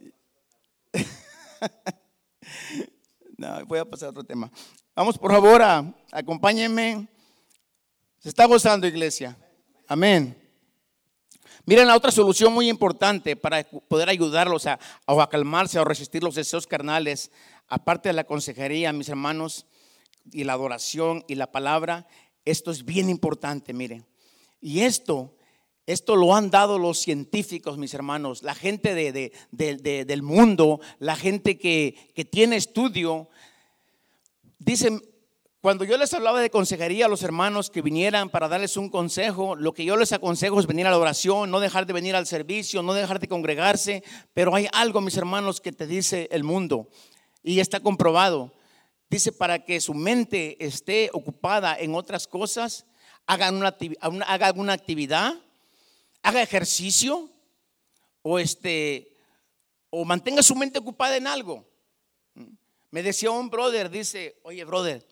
[3.38, 4.52] no, voy a pasar a otro tema.
[4.96, 7.08] Vamos, por favor, a, acompáñenme.
[8.20, 9.38] Se está gozando, iglesia.
[9.88, 10.38] Amén.
[11.66, 16.36] Miren la otra solución muy importante para poder ayudarlos a, a calmarse o resistir los
[16.36, 17.32] deseos carnales,
[17.68, 19.68] aparte de la consejería, mis hermanos,
[20.32, 22.08] y la adoración y la palabra,
[22.46, 24.06] esto es bien importante, miren.
[24.60, 25.36] Y esto
[25.88, 32.14] esto lo han dado los científicos, mis hermanos, la gente del mundo, la gente que,
[32.32, 33.30] tiene estudio.
[34.60, 35.02] Dicen,
[35.60, 39.56] cuando yo les hablaba de consejería a los hermanos que vinieran para darles un consejo,
[39.56, 42.28] lo que yo les aconsejo es venir a la oración, no dejar de venir al
[42.28, 46.90] servicio, no dejar de congregarse, pero hay algo, mis hermanos, que te dice el mundo
[47.44, 48.54] y está comprobado.
[49.10, 52.86] Dice, para que su mente esté ocupada en otras cosas,
[53.26, 53.76] hagan una,
[54.28, 55.36] hagan una actividad
[56.24, 57.30] haga ejercicio
[58.22, 59.16] o este
[59.90, 61.68] o mantenga su mente ocupada en algo.
[62.92, 65.06] Me decía un brother, dice, oye brother,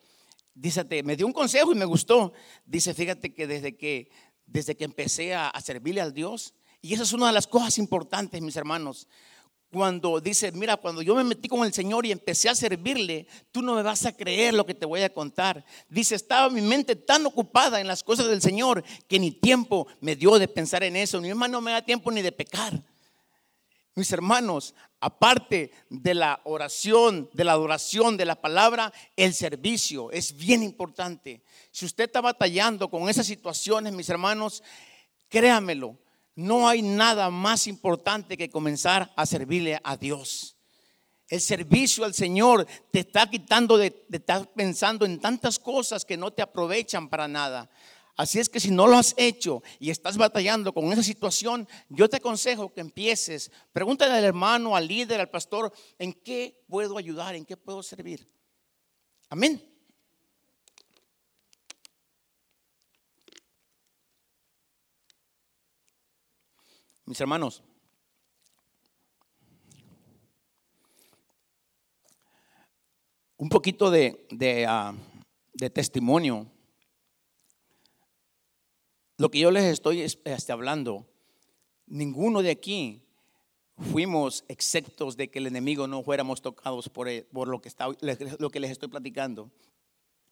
[0.53, 2.33] dízate, me dio un consejo y me gustó.
[2.65, 4.09] Dice, fíjate que desde que,
[4.45, 7.77] desde que empecé a, a servirle al Dios, y esa es una de las cosas
[7.77, 9.07] importantes, mis hermanos,
[9.71, 13.61] cuando dice, mira, cuando yo me metí con el Señor y empecé a servirle, tú
[13.61, 15.63] no me vas a creer lo que te voy a contar.
[15.87, 20.15] Dice, estaba mi mente tan ocupada en las cosas del Señor que ni tiempo me
[20.15, 22.81] dio de pensar en eso, ni hermano no me da tiempo ni de pecar.
[23.95, 30.35] Mis hermanos, aparte de la oración, de la adoración, de la palabra, el servicio es
[30.35, 31.43] bien importante.
[31.71, 34.63] Si usted está batallando con esas situaciones, mis hermanos,
[35.27, 35.97] créamelo,
[36.39, 40.55] no hay nada más importante que comenzar a servirle a Dios.
[41.27, 46.31] El servicio al Señor te está quitando de, estar pensando en tantas cosas que no
[46.31, 47.69] te aprovechan para nada.
[48.15, 52.09] Así es que si no lo has hecho y estás batallando con esa situación, yo
[52.09, 53.51] te aconsejo que empieces.
[53.73, 57.35] Pregúntale al hermano, al líder, al pastor, ¿en qué puedo ayudar?
[57.35, 58.31] ¿En qué puedo servir?
[59.29, 59.61] Amén.
[67.09, 67.63] Mis hermanos,
[73.37, 74.27] un poquito de,
[74.69, 74.93] ah,
[75.53, 76.45] de, testimonio.
[79.17, 81.07] Lo que yo les estoy este, hablando,
[81.87, 83.01] ninguno de aquí
[83.91, 88.51] fuimos exceptos de que el enemigo no fuéramos tocados por, por lo, que está, lo
[88.51, 89.49] que les estoy platicando.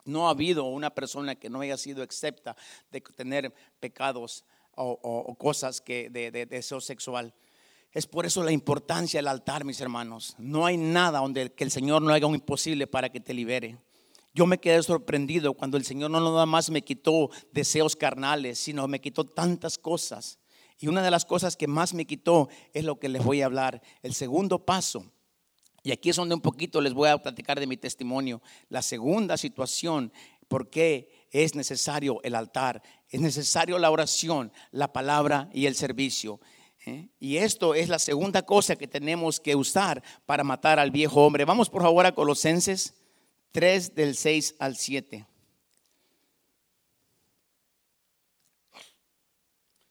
[0.05, 2.55] No ha habido una persona que no haya sido excepta
[2.91, 4.45] de tener pecados
[4.77, 7.33] o, cosas que de, deseo sexual.
[7.91, 10.35] Es por eso la importancia del altar, mis hermanos.
[10.37, 13.77] No hay nada donde que el Señor no haga un imposible para que te libere.
[14.33, 18.87] Yo me quedé sorprendido cuando el Señor no nada más me quitó deseos carnales, sino
[18.87, 20.37] me quitó tantas cosas.
[20.79, 23.45] Y una de las cosas que más me quitó es lo que les voy a
[23.45, 23.81] hablar.
[24.03, 25.11] El segundo paso,
[25.81, 28.41] y aquí es donde un poquito les voy a platicar de mi testimonio.
[28.69, 30.11] La segunda situación,
[30.47, 36.39] ¿por qué es necesario el altar, es necesario la oración, la palabra y el servicio.
[36.85, 37.09] ¿eh?
[37.19, 41.45] Y esto es la segunda cosa que tenemos que usar para matar al viejo hombre.
[41.45, 42.95] Vamos por favor a Colosenses
[43.51, 45.25] 3 del 6 al 7.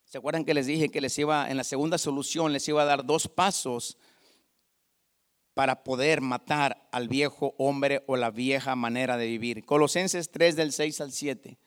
[0.05, 2.87] ¿Se acuerdan que les dije que les iba, en la segunda solución, les iba a
[2.87, 3.98] dar dos pasos
[5.57, 9.64] para poder matar al viejo hombre o la vieja manera de vivir.
[9.64, 11.59] Colosenses 3 del 6 al 7.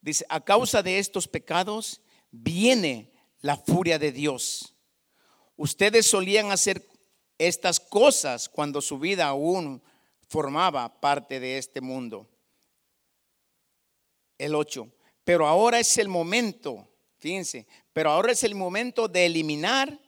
[0.00, 4.74] Dice, a causa de estos pecados viene la furia de Dios.
[5.56, 6.86] Ustedes solían hacer
[7.38, 9.82] estas cosas cuando su vida aún
[10.28, 12.28] formaba parte de este mundo.
[14.38, 14.88] El 8.
[15.24, 20.00] Pero ahora es el momento, fíjense, pero ahora es el momento de eliminar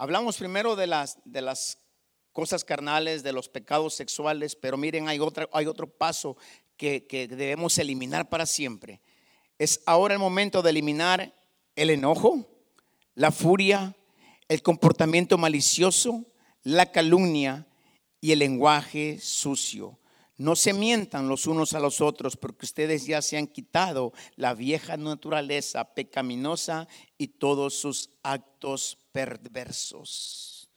[0.00, 1.76] Hablamos primero de las, de las
[2.32, 6.38] cosas carnales, de los pecados sexuales, pero miren, hay, otra, hay otro paso
[6.80, 9.02] que, debemos eliminar para siempre.
[9.58, 11.34] Es ahora el momento de eliminar
[11.76, 12.48] el enojo,
[13.14, 13.94] la furia,
[14.48, 16.24] el comportamiento malicioso,
[16.62, 17.66] la calumnia
[18.20, 19.98] y el lenguaje sucio.
[20.38, 24.54] No se mientan los unos a los otros porque ustedes ya se han quitado la
[24.54, 26.88] vieja naturaleza pecaminosa
[27.18, 30.70] y todos sus actos perversos.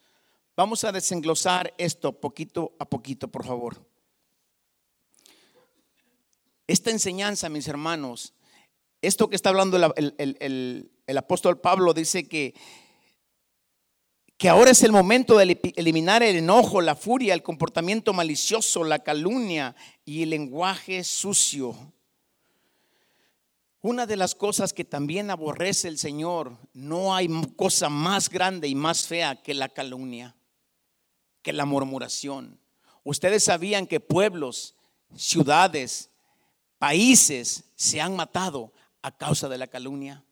[0.54, 3.93] Vamos a desenglosar esto poquito a poquito, por favor.
[6.66, 8.34] Esta enseñanza, mis hermanos,
[9.02, 12.54] esto que está hablando el, el apóstol Pablo dice que
[14.36, 18.98] que ahora es el momento de eliminar el enojo, la furia, el comportamiento malicioso, la
[18.98, 21.92] calumnia y el lenguaje sucio.
[23.80, 28.74] Una de las cosas que también aborrece el Señor, no hay cosa más grande y
[28.74, 30.34] más fea que la calumnia,
[31.42, 32.58] que la murmuración.
[33.04, 34.74] Ustedes sabían que pueblos,
[35.14, 36.10] ciudades,
[36.78, 40.24] países se han matado a causa de la calumnia.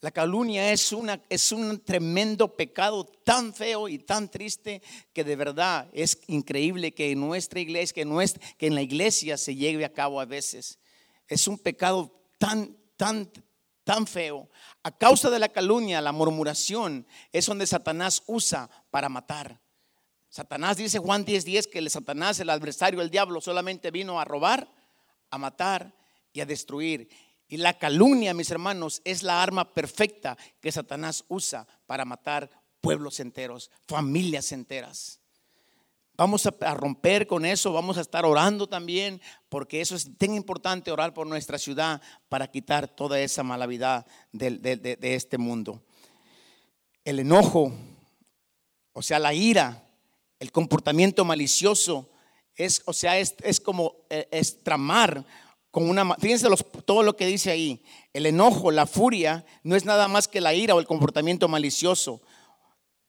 [0.00, 4.80] La calumnia es, una, es un tremendo pecado tan feo y tan triste
[5.12, 9.36] que de verdad es increíble que en nuestra iglesia, que, nuestra, que en la iglesia
[9.36, 10.78] se lleve a cabo a veces.
[11.26, 13.28] Es un pecado tan, tan,
[13.82, 14.48] tan feo.
[14.84, 19.60] A causa de la calumnia, la murmuración es donde Satanás usa para matar.
[20.28, 24.24] Satanás dice Juan 10:10 10, que el Satanás, el adversario, el diablo, solamente vino a
[24.24, 24.77] robar,
[25.30, 25.94] a matar
[26.32, 27.08] y a destruir.
[27.48, 33.20] Y la calumnia, mis hermanos, es la arma perfecta que Satanás usa para matar pueblos
[33.20, 35.20] enteros, familias enteras.
[36.14, 40.90] Vamos a, romper con eso, vamos a estar orando también, porque eso es tan importante
[40.90, 45.80] orar por nuestra ciudad para quitar toda esa malavidad de, de este mundo.
[47.04, 47.72] El enojo,
[48.92, 49.88] o sea, la ira,
[50.40, 52.10] el comportamiento malicioso,
[52.58, 55.24] es, o sea, es, es como eh, es tramar
[55.70, 56.48] con una, fíjense
[56.84, 57.80] todo lo que dice ahí.
[58.12, 62.20] El enojo, la furia, no es nada más que la ira o el comportamiento malicioso.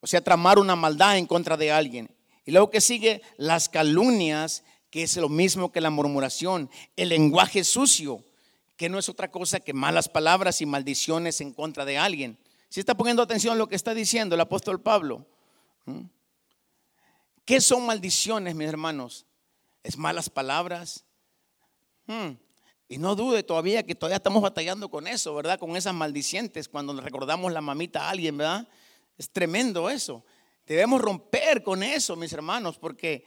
[0.01, 2.15] O sea, tramar una maldad en contra de alguien.
[2.45, 6.69] Y luego que sigue las calumnias, que es lo mismo que la murmuración.
[6.95, 8.23] El lenguaje sucio,
[8.77, 12.37] que no es otra cosa que malas palabras y maldiciones en contra de alguien.
[12.69, 15.25] Si está poniendo atención a lo que está diciendo el apóstol Pablo.
[15.85, 16.01] ¿Mm?
[17.45, 19.25] ¿Qué son maldiciones, mis hermanos?
[19.83, 21.05] Es malas palabras.
[22.05, 22.31] ¿Mm?
[22.91, 25.59] Y no dude todavía que todavía estamos batallando con eso, ¿verdad?
[25.59, 28.67] Con esas maldicientes cuando recordamos la mamita a alguien, ¿verdad?
[29.15, 30.25] Es tremendo eso.
[30.65, 33.25] Debemos romper con eso, mis hermanos, porque,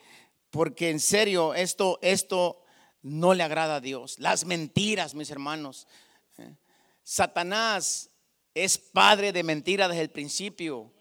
[0.50, 2.62] porque en serio esto, esto
[3.02, 4.18] no le agrada a Dios.
[4.18, 5.86] Las mentiras, mis hermanos.
[6.38, 6.56] ¿eh?
[7.04, 8.10] Satanás
[8.54, 10.92] es padre de mentiras desde el principio.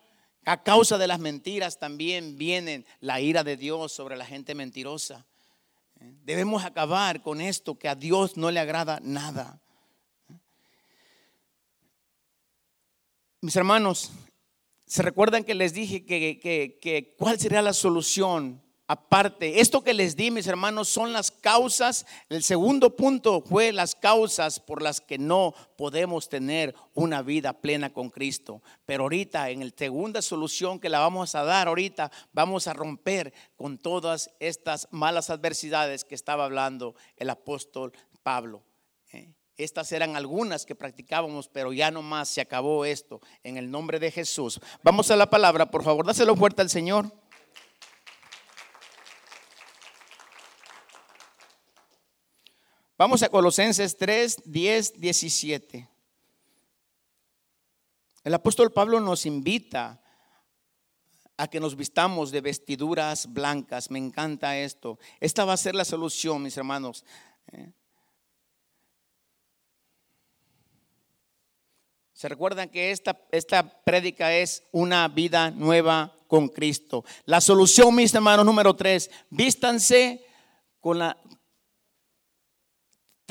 [0.45, 5.25] A causa de las mentiras también viene la ira de Dios sobre la gente mentirosa.
[6.23, 9.61] Debemos acabar con esto que a Dios no le agrada nada.
[13.41, 14.11] Mis hermanos,
[14.85, 18.61] ¿se recuerdan que les dije que, que cuál sería la solución
[18.91, 19.62] aparte.
[19.62, 22.06] Esto que les di, mis hermanos, son las causas.
[22.27, 27.93] El segundo punto fue las causas por las que no podemos tener una vida plena
[27.93, 28.62] con Cristo.
[28.86, 33.34] Pero ahorita, en la segunda solución que la vamos a dar, ahorita vamos a romper
[33.56, 38.62] con todas estas malas adversidades que estaba hablando el apóstol Pablo.
[39.13, 39.32] ¿eh?
[39.56, 43.21] Estas eran algunas que practicábamos, pero ya no más se acabó esto.
[43.41, 44.60] En el nombre de Jesús.
[44.84, 47.20] Vamos a la palabra, por favor, dáselo fuerte al Señor.
[53.01, 55.89] Vamos a Colosenses 3, 10, 17.
[58.23, 59.99] El apóstol Pablo nos invita
[61.35, 63.89] a que nos vistamos de vestiduras blancas.
[63.89, 64.99] Me encanta esto.
[65.19, 67.03] Esta va a ser la solución, mis hermanos.
[67.51, 67.71] ¿Eh?
[72.13, 77.03] ¿Se recuerdan que esta, esta prédica es una vida nueva con Cristo?
[77.26, 80.23] La solución, mis hermanos, número tres, vístanse
[80.80, 81.17] con la,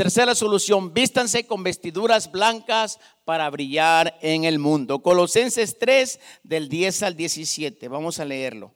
[0.01, 5.03] Tercera solución, vístanse con vestiduras blancas para brillar en el mundo.
[5.03, 8.73] Colosenses 3 del 10 al 17, vamos a leerlo.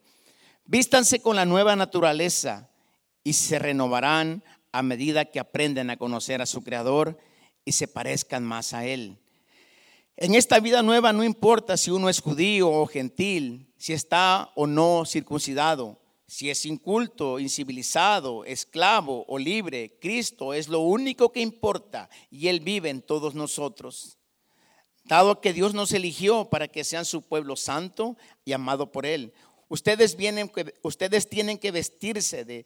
[0.67, 2.69] Vístanse con la nueva naturaleza
[3.23, 7.19] y se renovarán a medida que aprenden a conocer a su Creador
[7.65, 9.17] y se parezcan más a Él.
[10.19, 14.67] En esta vida nueva no importa si uno es judío o gentil, si está o
[14.67, 22.09] no circuncidado si es inculto, incivilizado, esclavo o libre, Cristo es lo único que importa
[22.31, 24.19] y Él vive en todos nosotros.
[25.05, 29.35] Dado que Dios nos eligió para que sean su pueblo santo y amado por Él,
[29.69, 30.51] ustedes, vienen,
[30.83, 32.65] ustedes tienen que vestirse de,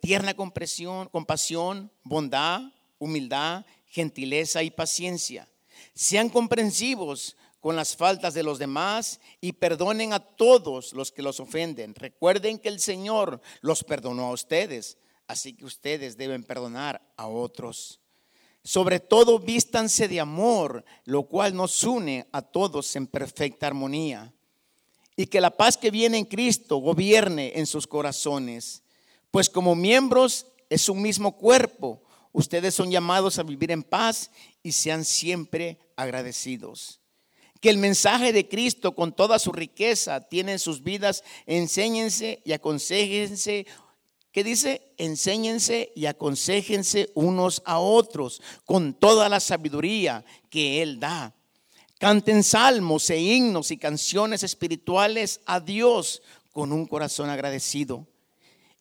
[0.00, 2.62] tierna compasión, compasión, bondad,
[2.98, 5.48] humildad, gentileza y paciencia.
[5.94, 11.40] Sean comprensivos con las faltas de los demás y perdonen a todos los que los
[11.40, 11.94] ofenden.
[11.94, 18.00] Recuerden que el Señor los perdonó a ustedes, así que ustedes deben perdonar a otros.
[18.62, 24.32] Sobre todo vístanse de amor, lo cual nos une a todos en perfecta armonía.
[25.16, 28.84] Y que la paz que viene en Cristo gobierne en sus corazones,
[29.32, 32.02] pues como miembros es un mismo cuerpo.
[32.30, 34.30] Ustedes son llamados a vivir en paz
[34.62, 37.00] y sean siempre agradecidos
[37.60, 42.52] que el mensaje de Cristo con toda su riqueza tiene en sus vidas, enséñense y
[42.52, 43.66] aconsejense.
[44.32, 44.92] ¿Qué dice?
[44.98, 51.34] Enséñense y aconsejense unos a otros con toda la sabiduría que Él da.
[51.98, 58.06] Canten salmos e himnos y canciones espirituales a Dios con un corazón agradecido.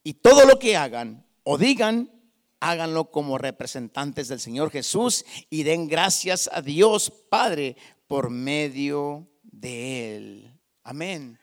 [0.04, 2.12] Y todo lo que hagan o digan,
[2.60, 7.76] háganlo como representantes del Señor Jesús y den gracias a Dios Padre
[8.08, 10.60] por medio de Él.
[10.84, 11.38] Amén.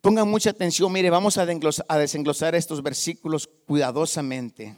[0.00, 4.74] Pongan mucha atención, mire, vamos a desenglosar estos versículos cuidadosamente.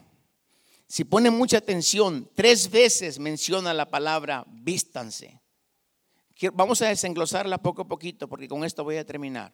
[0.89, 5.41] Si ponen mucha atención, tres veces menciona la palabra vístanse.
[6.55, 9.53] Vamos a desenglosarla poco a poquito porque con esto voy a terminar.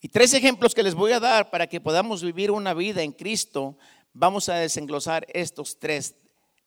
[0.00, 3.12] Y tres ejemplos que les voy a dar para que podamos vivir una vida en
[3.12, 3.76] Cristo,
[4.12, 6.14] vamos a desenglosar estos tres.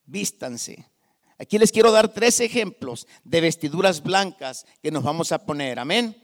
[0.04, 0.86] Vístanse.
[1.38, 5.78] Aquí les quiero dar tres ejemplos de vestiduras blancas que nos vamos a poner.
[5.78, 6.16] Amén.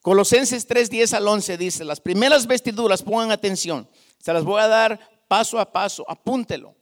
[0.00, 3.88] Colosenses 3, 10 al 11 dice, las primeras vestiduras, pongan atención,
[4.18, 6.74] se las voy a dar paso a paso, apúntelo.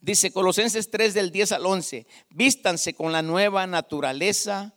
[0.00, 4.74] Dice Colosenses 3 del 10 al 11, vístanse con la nueva naturaleza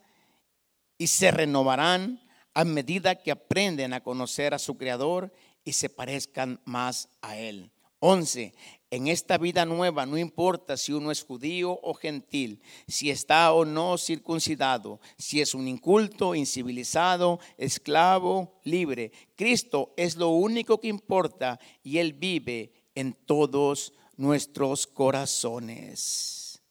[0.96, 2.20] y se renovarán
[2.52, 5.32] a medida que aprenden a conocer a su Creador
[5.64, 7.72] y se parezcan más a Él.
[7.98, 8.54] 11.
[8.94, 13.64] En esta vida nueva no importa si uno es judío o gentil, si está o
[13.64, 19.10] no circuncidado, si es un inculto, incivilizado, esclavo, libre.
[19.34, 26.62] Cristo es lo único que importa y Él vive en todos nuestros corazones.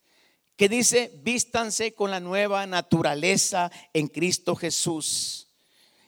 [0.56, 5.50] Que dice, vístanse con la nueva naturaleza en Cristo Jesús.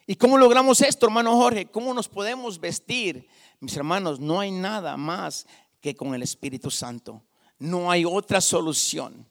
[0.07, 1.66] ¿Y cómo logramos esto, hermano Jorge?
[1.66, 3.28] ¿Cómo nos podemos vestir?
[3.59, 5.47] Mis hermanos, no hay nada más
[5.86, 7.23] que con el Espíritu Santo.
[7.59, 9.29] No hay otra solución.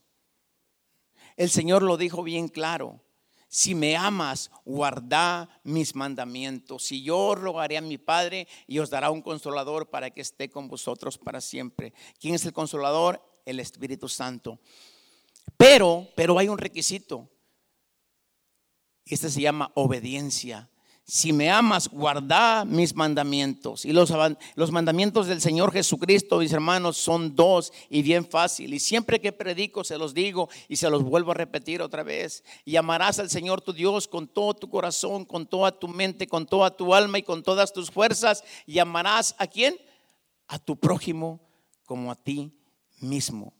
[1.36, 3.02] El Señor lo dijo bien claro.
[3.48, 6.84] Si me amas, guarda mis mandamientos.
[6.84, 10.68] Si yo rogaré a mi Padre y os dará un consolador para que esté con
[10.68, 11.92] vosotros para siempre.
[12.20, 13.20] ¿Quién es el consolador?
[13.44, 14.60] El Espíritu Santo.
[15.56, 17.28] Pero, pero hay un requisito.
[19.04, 20.70] Y este se llama obediencia
[21.06, 23.84] si me amas, guarda mis mandamientos.
[23.84, 24.10] Y los,
[24.54, 28.72] los, mandamientos del Señor Jesucristo, mis hermanos, son dos y bien fácil.
[28.72, 32.42] Y siempre que predico se los digo y se los vuelvo a repetir otra vez.
[32.64, 36.46] Y amarás al Señor tu Dios con todo tu corazón, con toda tu mente, con
[36.46, 38.42] toda tu alma y con todas tus fuerzas.
[38.64, 39.76] Y amarás a quién?
[40.48, 41.38] A tu prójimo
[41.84, 42.50] como a ti
[42.98, 43.52] mismo.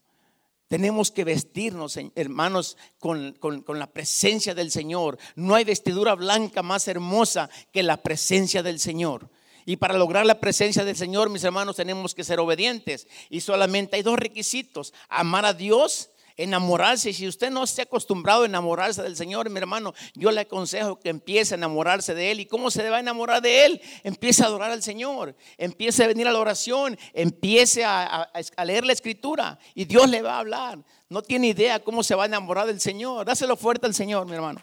[0.75, 3.37] Tenemos que vestirnos, hermanos, con,
[3.79, 5.19] la presencia del Señor.
[5.37, 9.31] No hay vestidura blanca más hermosa que la presencia del Señor.
[9.67, 13.07] Y para lograr la presencia del Señor, mis hermanos, tenemos que ser obedientes.
[13.31, 14.93] Y solamente hay dos requisitos.
[15.09, 17.13] Amar a Dios enamorarse.
[17.13, 20.99] Si usted no se ha acostumbrado a enamorarse del Señor, mi hermano, yo le aconsejo
[20.99, 22.41] que empiece a enamorarse de Él.
[22.41, 23.81] ¿Y cómo se va a enamorar de Él?
[24.03, 28.31] Empiece a adorar al Señor, empiece a venir a la oración, empiece a,
[28.65, 30.79] leer la escritura y Dios le va a hablar.
[31.09, 33.27] No tiene idea cómo se va a enamorar del Señor.
[33.27, 34.61] Dáselo fuerte al Señor, mi hermano.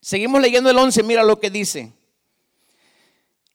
[0.00, 1.92] Seguimos leyendo el 11, mira lo que dice.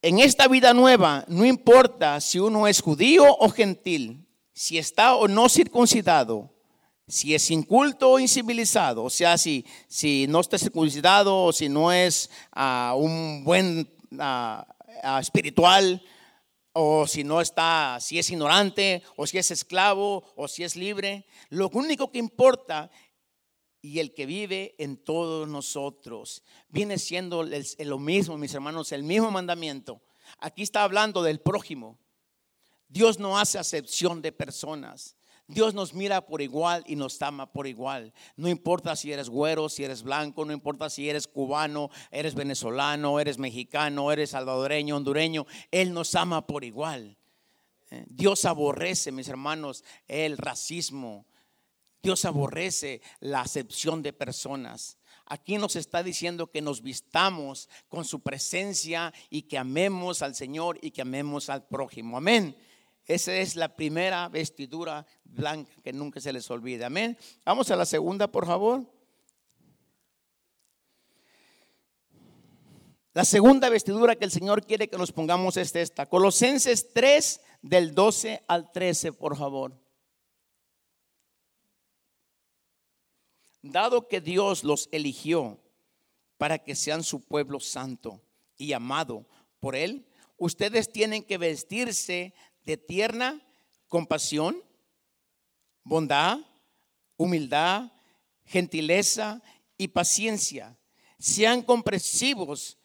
[0.04, 5.28] En esta vida nueva no importa si uno es judío o gentil, si está o
[5.28, 6.52] no circuncidado,
[7.08, 11.92] si es inculto o incivilizado, o sea, si, si no está circuncidado o si no
[11.92, 13.88] es ah, un buen,
[14.18, 14.66] ah,
[15.22, 16.02] espiritual,
[16.74, 21.28] o si no está, si es ignorante, o si es esclavo, o si es libre.
[21.50, 22.90] Lo único que importa
[23.82, 29.32] y el que vive en todos nosotros viene siendo lo mismo, mis hermanos, el mismo
[29.32, 30.02] mandamiento.
[30.40, 31.98] Aquí está hablando del prójimo.
[32.88, 35.16] Dios no hace acepción de personas.
[35.48, 38.14] Dios nos mira por igual y nos ama por igual.
[38.38, 43.20] No importa si eres güero, si eres blanco, no importa si eres cubano, eres venezolano,
[43.20, 45.46] eres mexicano, eres salvadoreño, hondureño.
[45.72, 47.18] Él nos ama por igual.
[47.90, 51.26] Eh, Dios aborrece, mis hermanos, el racismo.
[52.02, 54.98] Dios aborrece la acepción de personas.
[55.26, 60.78] Aquí nos está diciendo que nos vistamos con su presencia y que amemos al Señor
[60.82, 62.18] y que amemos al prójimo.
[62.18, 62.56] Amén.
[63.06, 66.86] Esa es la primera vestidura blanca que nunca se les olvide.
[66.86, 67.18] Amén.
[67.46, 68.86] Vamos a la segunda, por favor.
[73.14, 76.06] La segunda vestidura que el Señor quiere que nos pongamos es esta.
[76.06, 79.81] Colosenses 3 del 12 al 13, por favor.
[83.62, 85.60] Dado que Dios los eligió
[86.38, 88.22] para que sean su pueblo santo
[88.58, 89.28] y amado
[89.60, 90.08] por Él,
[90.38, 92.34] ustedes tienen que vestirse
[92.64, 93.42] de tierna
[93.88, 94.64] compasión,
[95.84, 96.40] bondad,
[97.18, 97.92] humildad,
[98.46, 99.42] gentileza
[99.78, 100.78] y paciencia.
[101.20, 102.80] Sean comprensivos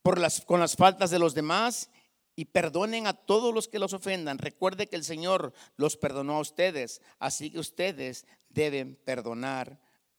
[0.00, 1.90] por las, con las faltas de los demás
[2.34, 4.38] y perdonen a todos los que los ofendan.
[4.38, 9.78] Recuerde que el Señor los perdonó a ustedes, así que ustedes deben perdonar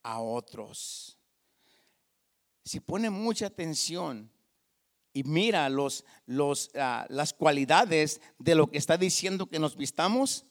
[0.10, 1.18] a otros.
[2.66, 4.32] Si pone mucha atención
[5.14, 10.46] y mira los, los, ah, las cualidades de lo que está diciendo que nos vistamos,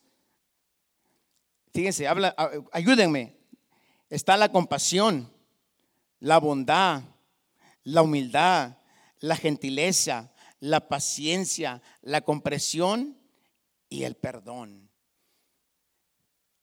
[1.72, 3.36] fíjense, habla, ah, ayúdenme.
[4.10, 5.30] Está la compasión,
[6.20, 7.02] la bondad,
[7.82, 8.78] la humildad,
[9.18, 13.18] la gentileza, la paciencia, la compresión
[13.88, 14.87] y el perdón.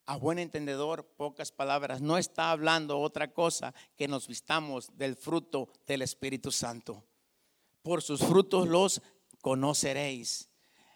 [0.06, 5.68] A buen entendedor, pocas palabras, no está hablando otra cosa que nos vistamos del fruto
[5.86, 7.04] del Espíritu Santo
[7.86, 9.00] por sus frutos los
[9.40, 10.50] conoceréis.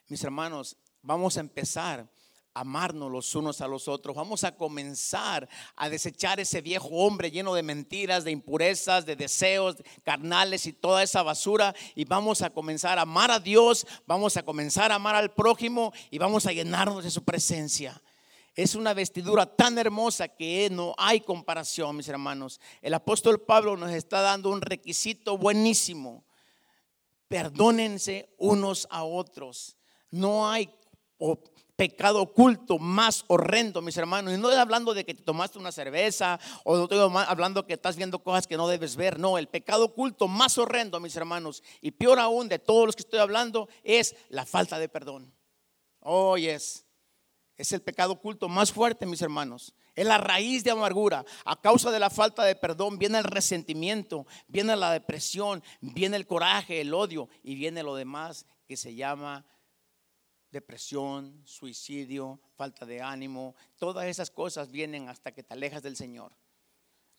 [0.09, 2.01] Mis hermanos, vamos a empezar
[2.53, 4.17] a amarnos los unos a los otros.
[4.17, 9.77] Vamos a comenzar a desechar ese viejo hombre lleno de mentiras, de impurezas, de deseos
[10.03, 11.77] carnales y toda esa basura.
[11.95, 15.93] Y vamos a comenzar a amar a Dios, vamos a comenzar a amar al prójimo
[16.11, 18.03] y vamos a llenarnos de su presencia.
[18.55, 22.61] Es una vestidura tan hermosa que no hay comparación, mis hermanos.
[22.83, 26.25] El apóstol Pablo nos está dando un requisito buenísimo
[27.31, 29.77] perdónense unos a otros.
[30.11, 30.69] No hay
[31.77, 34.35] pecado oculto más horrendo, mis hermanos.
[34.35, 37.75] Y no estoy hablando de que te tomaste una cerveza o no estoy hablando que
[37.75, 39.21] estás viendo cosas que no debes ver.
[39.21, 43.03] No, el pecado oculto más horrendo, mis hermanos, y peor aún de todos los que
[43.03, 45.33] estoy hablando, es la falta de perdón.
[46.01, 46.85] Oh, yes.
[47.61, 49.75] Es el pecado oculto más fuerte, mis hermanos.
[49.95, 51.27] Es la raíz de amargura.
[51.45, 56.27] A causa de la falta de perdón viene el resentimiento, viene la depresión, viene el
[56.27, 59.45] coraje, el odio y viene lo demás que se llama
[60.51, 63.55] depresión, suicidio, falta de ánimo.
[63.77, 66.33] Todas esas cosas vienen hasta que te alejas del Señor.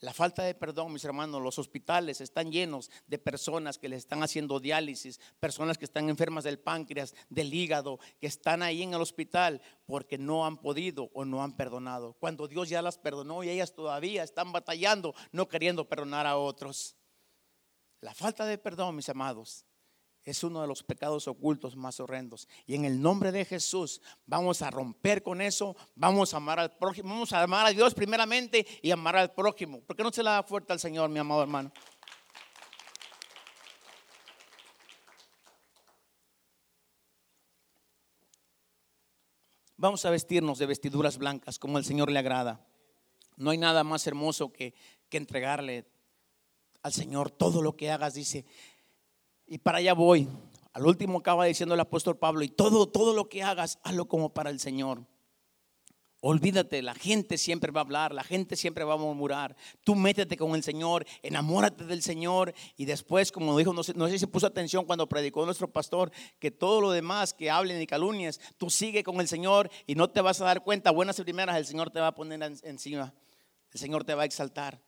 [0.02, 4.24] La falta de perdón, mis hermanos, los hospitales están llenos de personas que les están
[4.24, 9.00] haciendo diálisis, personas que están enfermas del páncreas, del hígado, que están ahí en el
[9.00, 12.14] hospital porque no han podido o no han perdonado.
[12.14, 16.96] Cuando Dios ya las perdonó y ellas todavía están batallando, no queriendo perdonar a otros.
[18.00, 19.64] La falta de perdón, mis amados,
[20.24, 22.48] es uno de los pecados ocultos más horrendos.
[22.66, 26.76] Y en el nombre de Jesús vamos a romper con eso, vamos a amar al
[26.76, 29.80] prójimo, vamos a amar a Dios primeramente y amar al prójimo.
[29.80, 31.72] ¿Por qué no se la da fuerte al Señor, mi amado hermano?
[39.76, 42.64] Vamos a vestirnos de vestiduras blancas como el Señor le agrada.
[43.36, 44.74] No hay nada más hermoso que,
[45.08, 45.88] que entregarle
[46.82, 48.44] al Señor todo lo que hagas, dice,
[49.52, 50.26] y para allá voy.
[50.72, 54.32] Al último acaba diciendo el apóstol Pablo, y todo, todo lo que hagas, hazlo como
[54.32, 55.04] para el Señor.
[56.22, 59.54] Olvídate, la gente siempre va a hablar, la gente siempre va a murmurar.
[59.84, 64.08] Tú métete con el Señor, enamórate del Señor y después, como dijo, no sé, no
[64.08, 67.86] sé si puso atención cuando predicó nuestro pastor, que todo lo demás que hablen y
[67.86, 71.24] calumnies, tú sigue con el Señor y no te vas a dar cuenta, buenas y
[71.24, 73.12] primeras, el Señor te va a poner encima,
[73.70, 74.80] el Señor te va a exaltar.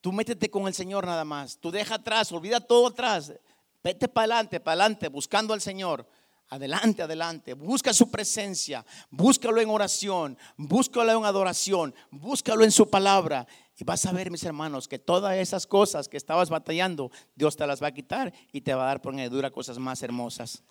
[0.00, 3.34] Tú métete con el Señor nada más, tú deja atrás, olvida todo atrás.
[3.82, 6.08] Vete para adelante, para adelante, buscando al Señor.
[6.50, 7.52] Adelante, adelante.
[7.52, 8.84] Busca su presencia.
[9.10, 10.38] Búscalo en oración.
[10.56, 11.94] Búscalo en adoración.
[12.10, 13.46] Búscalo en su palabra.
[13.76, 17.66] Y vas a ver, mis hermanos, que todas esas cosas que estabas batallando, Dios te
[17.66, 20.62] las va a quitar y te va a dar por añadidura cosas más hermosas.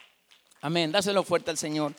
[0.62, 0.92] Amén.
[0.92, 1.94] Dáselo fuerte al Señor.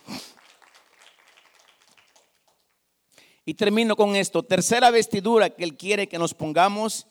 [3.44, 4.42] Y termino con esto.
[4.42, 7.06] Tercera vestidura que Él quiere que nos pongamos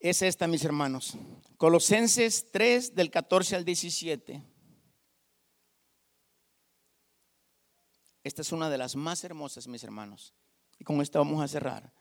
[0.00, 1.16] es esta, mis hermanos.
[1.58, 4.42] Colosenses 3 del 14 al 17.
[8.24, 10.34] Esta es una de las más hermosas, mis hermanos.
[10.78, 11.92] Y con esta vamos a cerrar.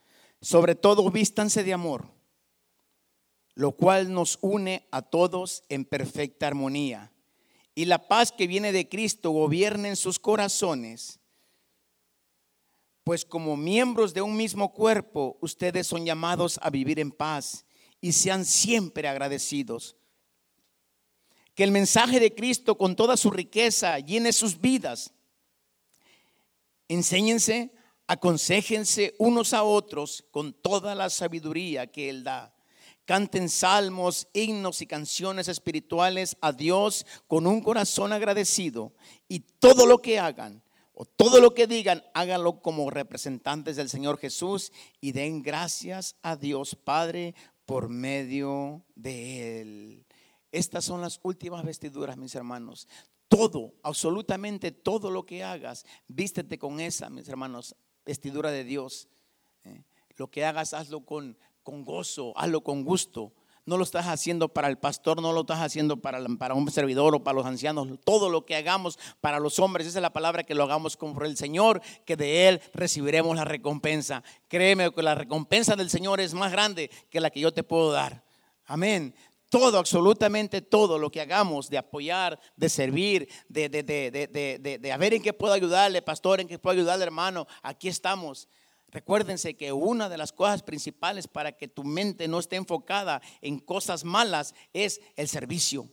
[0.42, 2.10] Sobre todo, vístanse de amor,
[3.54, 7.12] lo cual nos une a todos en perfecta armonía.
[7.76, 11.20] Y la paz que viene de Cristo gobierne en sus corazones.
[13.04, 17.66] Pues como miembros de un mismo cuerpo, ustedes son llamados a vivir en paz
[18.02, 19.96] y sean siempre agradecidos.
[21.56, 25.14] Que el mensaje de Cristo con toda su riqueza llene sus vidas
[26.90, 27.72] Enséñense,
[28.08, 32.56] aconsejense unos a otros con toda la sabiduría que Él da.
[33.06, 38.94] Canten salmos, himnos y canciones espirituales a Dios con un corazón agradecido.
[39.28, 44.18] Y todo lo que hagan o todo lo que digan, háganlo como representantes del Señor
[44.18, 47.36] Jesús y den gracias a Dios Padre
[47.70, 50.06] por medio de Él.
[50.52, 52.88] Estas son las últimas vestiduras, mis hermanos
[53.28, 59.08] todo, absolutamente todo lo que hagas, vístete con esa, mis hermanos, vestidura de Dios.
[59.66, 59.84] ¿eh?
[60.18, 63.34] Lo que hagas, hazlo con, con gozo, hazlo con gusto.
[63.70, 67.14] No lo estás haciendo para el pastor, no lo estás haciendo para, para un servidor
[67.14, 67.88] o para los ancianos.
[68.04, 71.16] Todo lo que hagamos para los hombres, esa es la palabra que lo hagamos con
[71.24, 74.24] el Señor, que de Él recibiremos la recompensa.
[74.48, 77.92] Créeme que la recompensa del Señor es más grande que la que yo te puedo
[77.92, 78.24] dar.
[78.66, 79.14] Amén
[79.50, 84.98] todo, absolutamente todo lo que hagamos de apoyar, de servir, de, de, de, de, a
[84.98, 88.48] ver en qué puedo ayudarle, pastor, en qué puedo ayudarle, hermano, aquí estamos.
[88.92, 93.60] Recuérdense que una de las cosas principales para que tu mente no esté enfocada en
[93.60, 95.88] cosas malas es el servicio.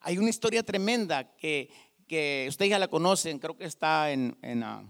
[0.00, 1.70] Hay una historia tremenda que,
[2.06, 4.84] que ustedes ya la conocen, creo que está en, en, ah,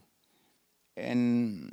[0.96, 1.70] en,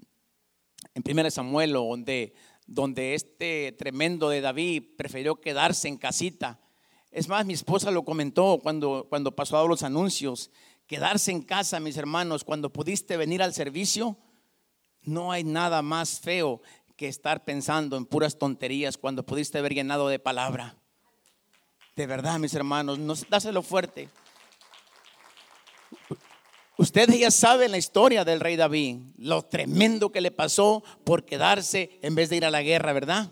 [0.94, 2.34] en 1 Samuel, donde
[2.68, 6.60] donde este tremendo de David prefirió quedarse en casita.
[7.12, 10.52] Es más, mi esposa lo comentó cuando, cuando pasó a los anuncios.
[10.88, 14.18] Quedarse en casa, mis hermanos, cuando pudiste venir al servicio,
[15.06, 16.62] no hay nada más feo
[16.96, 20.76] que estar pensando en puras tonterías cuando pudiste haber llenado de palabra.
[21.96, 24.10] De verdad, mis hermanos, no, dáselo fuerte.
[26.78, 32.00] Ustedes ya saben la historia del rey David, lo tremendo que le pasó por quedarse
[32.02, 33.32] en vez de ir a la guerra, ¿verdad?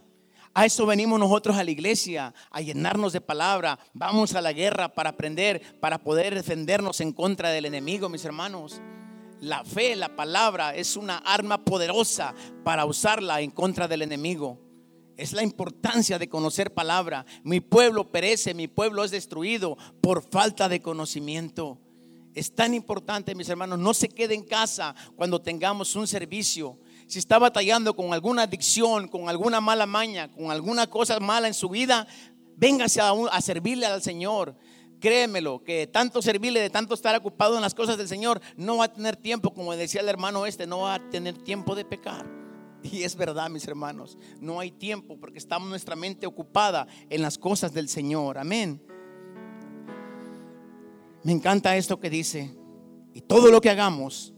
[0.54, 3.80] A eso venimos nosotros a la iglesia, a llenarnos de palabra.
[3.94, 8.80] Vamos a la guerra para aprender, para poder defendernos en contra del enemigo, mis hermanos.
[9.44, 12.34] La fe, la palabra, es una arma poderosa
[12.64, 14.58] para usarla en contra del enemigo.
[15.18, 17.26] Es la importancia de conocer palabra.
[17.44, 21.78] Mi pueblo perece, mi pueblo es destruido por falta de conocimiento.
[22.34, 26.80] Es tan importante, mis hermanos, no se quede en casa cuando tengamos un servicio.
[27.08, 31.54] Si está batallando con alguna adicción, con alguna mala maña, con alguna cosa mala en
[31.54, 32.08] su vida,
[32.56, 34.56] véngase a, a servirle al Señor.
[35.04, 38.86] Créemelo, que tanto servirle, de tanto estar ocupado en las cosas del Señor, no va
[38.86, 42.26] a tener tiempo, como decía el hermano este, no va a tener tiempo de pecar.
[42.84, 47.38] Y es verdad, mis hermanos, no hay tiempo porque estamos nuestra mente ocupada en las
[47.38, 48.38] cosas del Señor.
[48.38, 48.82] Amén.
[51.22, 52.56] Me encanta esto que dice,
[53.14, 54.34] y todo lo que hagamos,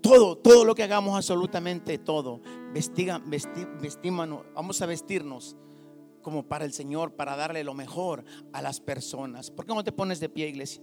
[0.00, 2.40] todo, todo lo que hagamos, absolutamente todo,
[2.72, 5.58] vestiga, vestímanos, vamos a vestirnos
[6.26, 9.52] como para el Señor, para darle lo mejor a las personas.
[9.52, 10.82] ¿Por qué no te pones de pie, iglesia?